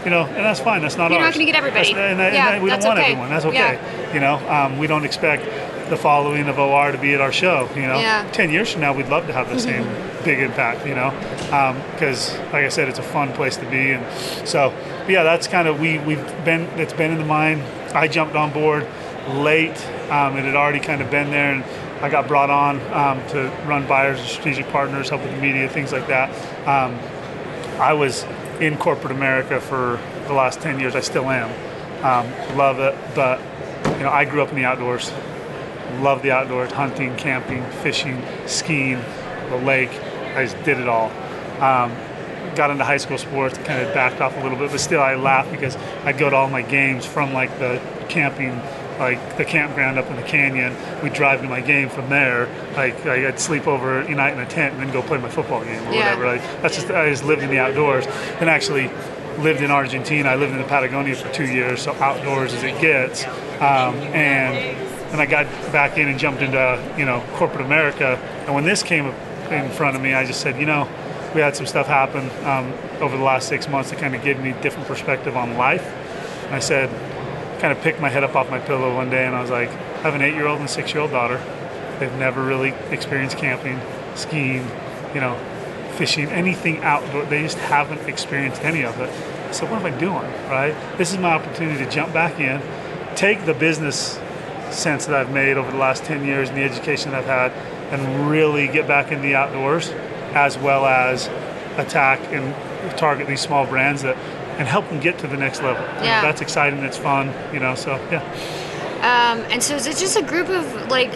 [0.04, 0.82] you know, and that's fine.
[0.82, 1.92] That's not You're not gonna get everybody.
[1.94, 3.12] That's- and, and Yeah, we don't want okay.
[3.12, 3.30] everyone.
[3.30, 3.78] That's okay.
[3.78, 4.12] Yeah.
[4.14, 5.44] You know, um, we don't expect
[5.90, 7.68] the following of OR to be at our show.
[7.74, 8.24] You know, Yeah.
[8.32, 9.86] ten years from now, we'd love to have the same
[10.24, 10.86] big impact.
[10.86, 11.12] You know,
[11.94, 14.04] because like I said, it's a fun place to be, and
[14.46, 14.72] so
[15.08, 17.62] yeah, that's kind of we we've been it's been in the mind.
[17.94, 18.86] I jumped on board
[19.28, 19.76] late.
[20.10, 21.64] Um, it had already kind of been there, and
[22.04, 25.66] I got brought on um, to run buyers and strategic partners, help with the media,
[25.70, 26.28] things like that.
[26.68, 26.98] Um,
[27.80, 28.24] I was
[28.60, 30.94] in corporate America for the last 10 years.
[30.94, 31.48] I still am.
[32.04, 33.40] Um, love it, but
[33.96, 35.10] you know, I grew up in the outdoors.
[36.00, 39.02] Love the outdoors, hunting, camping, fishing, skiing,
[39.48, 39.88] the lake.
[40.36, 41.08] I just did it all.
[41.62, 41.90] Um,
[42.54, 45.14] got into high school sports, kind of backed off a little bit, but still I
[45.14, 45.74] laugh because
[46.04, 47.80] I'd go to all my games from like the
[48.10, 48.60] camping,
[48.98, 50.74] like the campground up in the canyon.
[51.02, 52.46] We'd drive to my game from there.
[52.76, 55.62] Like I'd sleep over a night in a tent and then go play my football
[55.64, 55.98] game or Yeah.
[56.16, 56.26] whatever.
[56.26, 58.06] Like that's just I just lived in the outdoors
[58.40, 58.90] and actually
[59.38, 60.28] lived in Argentina.
[60.28, 63.24] I lived in the Patagonia for two years, so outdoors as it gets.
[63.60, 64.76] Um, and
[65.10, 68.16] then I got back in and jumped into you know corporate America.
[68.46, 69.06] And when this came
[69.50, 70.88] in front of me, I just said, you know,
[71.34, 72.72] we had some stuff happen um,
[73.02, 75.84] over the last six months that kind of gave me a different perspective on life.
[76.46, 76.88] And I said,
[77.60, 79.68] kind of picked my head up off my pillow one day, and I was like,
[79.70, 81.38] I have an eight-year-old and a six-year-old daughter.
[81.98, 83.80] They've never really experienced camping,
[84.14, 84.68] skiing,
[85.14, 85.38] you know,
[85.96, 87.24] fishing, anything outdoor.
[87.26, 89.54] They just haven't experienced any of it.
[89.54, 90.74] So what am I doing, right?
[90.98, 92.60] This is my opportunity to jump back in,
[93.14, 94.18] take the business
[94.70, 97.52] sense that I've made over the last 10 years and the education that I've had,
[97.92, 99.90] and really get back in the outdoors,
[100.34, 101.28] as well as
[101.78, 102.54] attack and
[102.96, 104.16] target these small brands that
[104.58, 105.82] and help them get to the next level.
[106.04, 106.20] Yeah.
[106.22, 106.80] that's exciting.
[106.80, 107.74] That's fun, you know.
[107.74, 108.22] So yeah.
[108.98, 111.12] Um, and so is it just a group of like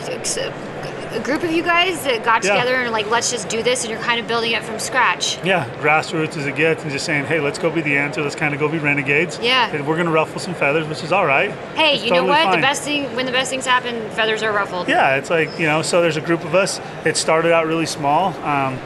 [1.10, 2.52] a group of you guys that got Yeah.
[2.54, 5.42] together and like let's just do this, and you're kind of building it from scratch?
[5.42, 8.20] Yeah, grassroots as it gets, and just saying, hey, let's go be the answer.
[8.20, 9.38] Let's kind of go be renegades.
[9.40, 9.70] Yeah.
[9.74, 11.50] And we're gonna ruffle some feathers, which is all right.
[11.76, 12.42] Hey, It's you know what?
[12.44, 12.56] fine.
[12.60, 14.88] The best thing when the best things happen, feathers are ruffled.
[14.88, 15.80] Yeah, it's like you know.
[15.80, 16.78] So there's a group of us.
[17.06, 18.34] It started out really small.
[18.44, 18.78] Um,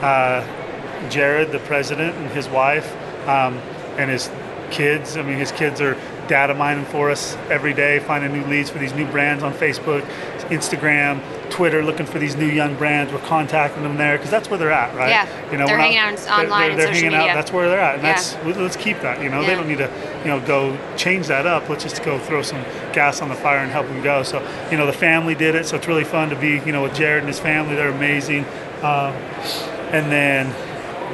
[0.00, 0.46] uh,
[1.10, 2.90] Jared, the president, and his wife,
[3.28, 3.60] um,
[3.98, 4.30] and his
[4.70, 5.16] kids.
[5.16, 8.78] I mean, his kids are data mining for us every day, finding new leads for
[8.78, 10.02] these new brands on Facebook,
[10.50, 11.20] Instagram,
[11.50, 13.12] Twitter, looking for these new young brands.
[13.12, 15.08] We're contacting them there because that's where they're at, right?
[15.08, 17.20] Yeah, you know, they're we're hanging out they're- online They're, and they're hanging media.
[17.30, 17.34] out.
[17.34, 18.14] That's where they're at, and Yeah.
[18.14, 19.22] that's let's keep that.
[19.22, 19.46] You know, Yeah.
[19.48, 19.88] they don't need to,
[20.24, 21.68] you know, go change that up.
[21.68, 24.24] Let's just go throw some gas on the fire and help them go.
[24.24, 26.82] So, you know, the family did it, so it's really fun to be, you know,
[26.82, 27.76] with Jared and his family.
[27.76, 28.44] They're amazing.
[28.82, 29.12] Um,
[29.92, 30.52] and then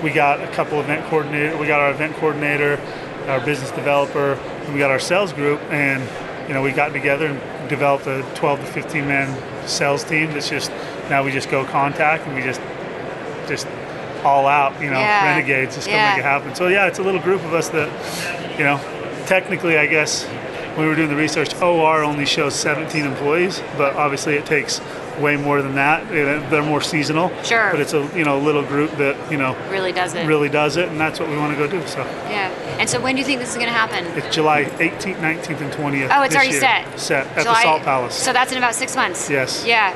[0.03, 1.57] we got a couple event coordinator.
[1.57, 2.81] We got our event coordinator,
[3.29, 6.03] our business developer, and we got our sales group, and
[6.49, 10.31] you know we got together and developed a 12 to 15 man sales team.
[10.33, 10.71] That's just
[11.09, 12.61] now we just go contact and we just
[13.49, 13.67] just
[14.25, 15.25] all out, you know, Yeah.
[15.25, 15.97] renegades, just Yeah.
[15.97, 16.55] gonna make it happen.
[16.55, 17.89] So yeah, it's a little group of us that,
[18.57, 18.79] you know,
[19.27, 20.25] technically, I guess
[20.77, 24.81] when we were doing the research, OR only shows 17 employees, but obviously it takes
[25.21, 26.09] way more than that.
[26.51, 27.31] They're more seasonal.
[27.43, 27.71] Sure.
[27.71, 30.27] But it's a you know little group that you know Really does it.
[30.27, 31.87] really does it, and that's what we want to go do.
[31.87, 32.51] So Yeah.
[32.79, 34.05] And so when do you think this is going to happen?
[34.17, 36.09] it's July 18th, 19th, and 20th.
[36.13, 36.61] Oh, it's already year.
[36.61, 36.99] set.
[37.01, 38.15] Set at July- the Salt Palace.
[38.15, 39.29] So that's in about six months.
[39.31, 39.65] Yes.
[39.67, 39.93] Yeah.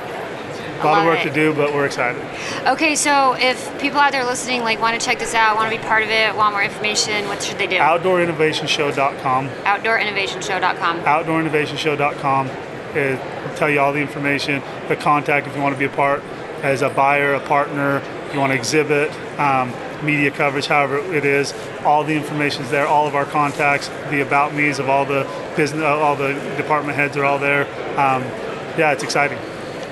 [0.82, 1.28] a lot of work it.
[1.28, 2.20] to do, but we're excited.
[2.66, 5.76] Okay, so if people out there listening like want to check this out, want to
[5.78, 7.76] be part of it, want more information, what should they do?
[7.78, 9.48] OutdoorInnovationShow.com.
[9.48, 11.00] OutdoorInnovationShow.com.
[11.00, 12.48] OutdoorInnovationShow.com.
[12.94, 13.18] It
[13.56, 16.22] tell you all the information, the contact if you want to be a part
[16.62, 18.02] as a buyer, a partner,
[18.32, 19.72] you want to exhibit, um,
[20.04, 21.54] media coverage, however it is.
[21.84, 22.86] All the information is there.
[22.86, 26.96] All of our contacts, the about me's of all the business, uh, all the department
[26.96, 27.62] heads are all there.
[27.98, 28.22] Um,
[28.78, 29.38] yeah, it's exciting.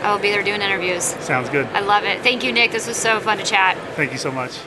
[0.02, 1.04] I will be there doing interviews.
[1.04, 1.66] Sounds good.
[1.68, 2.20] I love it.
[2.20, 2.72] Thank you, Nick.
[2.72, 3.78] This was so fun to chat.
[3.96, 4.58] Thank you so much.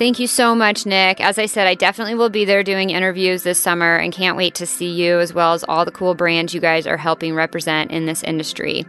[0.00, 1.20] Thank you so much, Nick.
[1.20, 4.54] As I said, I definitely will be there doing interviews this summer and can't wait
[4.54, 7.90] to see you as well as all the cool brands you guys are helping represent
[7.90, 8.86] in this industry.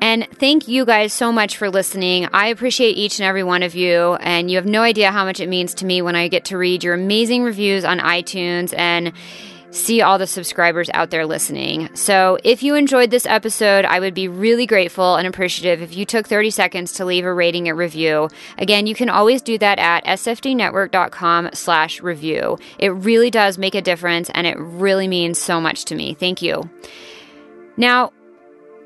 [0.00, 2.28] And thank you guys so much for listening.
[2.32, 5.40] I appreciate each and every one of you, and you have no idea how much
[5.40, 9.12] it means to me when I get to read your amazing reviews on iTunes and
[9.74, 11.94] see all the subscribers out there listening.
[11.94, 16.06] So, if you enjoyed this episode, I would be really grateful and appreciative if you
[16.06, 18.30] took 30 seconds to leave a rating and review.
[18.56, 22.58] Again, you can always do that at sfdnetwork.com/review.
[22.78, 26.14] It really does make a difference and it really means so much to me.
[26.14, 26.70] Thank you.
[27.76, 28.12] Now,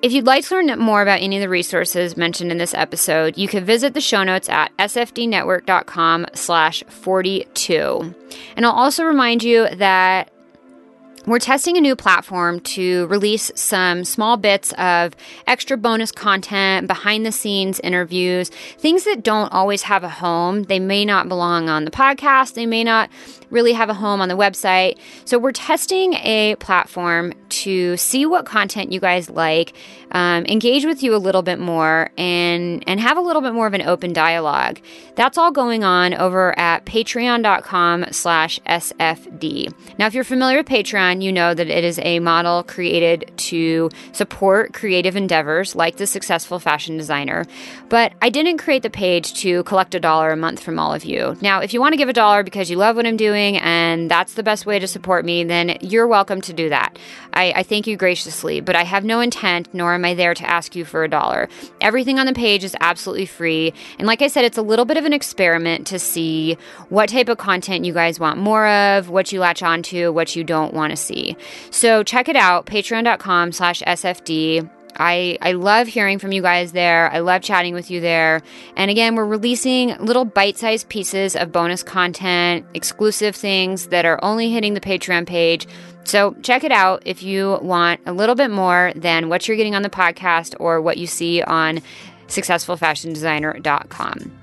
[0.01, 3.36] if you'd like to learn more about any of the resources mentioned in this episode,
[3.36, 8.14] you can visit the show notes at sfdnetwork.com slash 42.
[8.57, 10.30] And I'll also remind you that
[11.27, 15.14] we're testing a new platform to release some small bits of
[15.47, 18.49] extra bonus content, behind the scenes interviews,
[18.79, 20.64] things that don't always have a home.
[20.64, 23.11] They may not belong on the podcast, they may not
[23.51, 24.99] really have a home on the website.
[25.25, 29.73] So we're testing a platform to see what content you guys like,
[30.12, 33.66] um, engage with you a little bit more, and and have a little bit more
[33.66, 34.81] of an open dialogue.
[35.14, 39.73] That's all going on over at patreon.com slash SFD.
[39.99, 43.90] Now, if you're familiar with Patreon, you know that it is a model created to
[44.12, 47.46] support creative endeavors like the successful fashion designer.
[47.88, 51.04] But I didn't create the page to collect a dollar a month from all of
[51.04, 51.36] you.
[51.40, 54.11] Now, if you want to give a dollar because you love what I'm doing and
[54.11, 56.98] that's the best way to support me, then you're welcome to do that.
[57.32, 60.48] I, I thank you graciously, but I have no intent, nor am I there to
[60.48, 61.48] ask you for a dollar.
[61.80, 63.72] Everything on the page is absolutely free.
[63.98, 66.56] And like I said, it's a little bit of an experiment to see
[66.88, 70.44] what type of content you guys want more of, what you latch onto, what you
[70.44, 71.36] don't want to see.
[71.70, 74.68] So check it out, patreon.com slash SFD.
[74.96, 77.09] I, I love hearing from you guys there.
[77.12, 78.42] I love chatting with you there.
[78.76, 84.18] And again, we're releasing little bite sized pieces of bonus content, exclusive things that are
[84.22, 85.68] only hitting the Patreon page.
[86.05, 89.74] So check it out if you want a little bit more than what you're getting
[89.74, 91.80] on the podcast or what you see on
[92.28, 94.38] successfulfashiondesigner.com.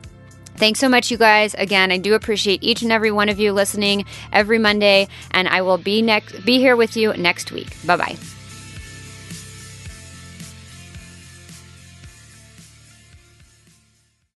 [0.58, 1.53] Thanks so much, you guys.
[1.56, 5.62] Again, I do appreciate each and every one of you listening every Monday, and I
[5.62, 7.76] will be next be here with you next week.
[7.86, 8.35] Bye bye.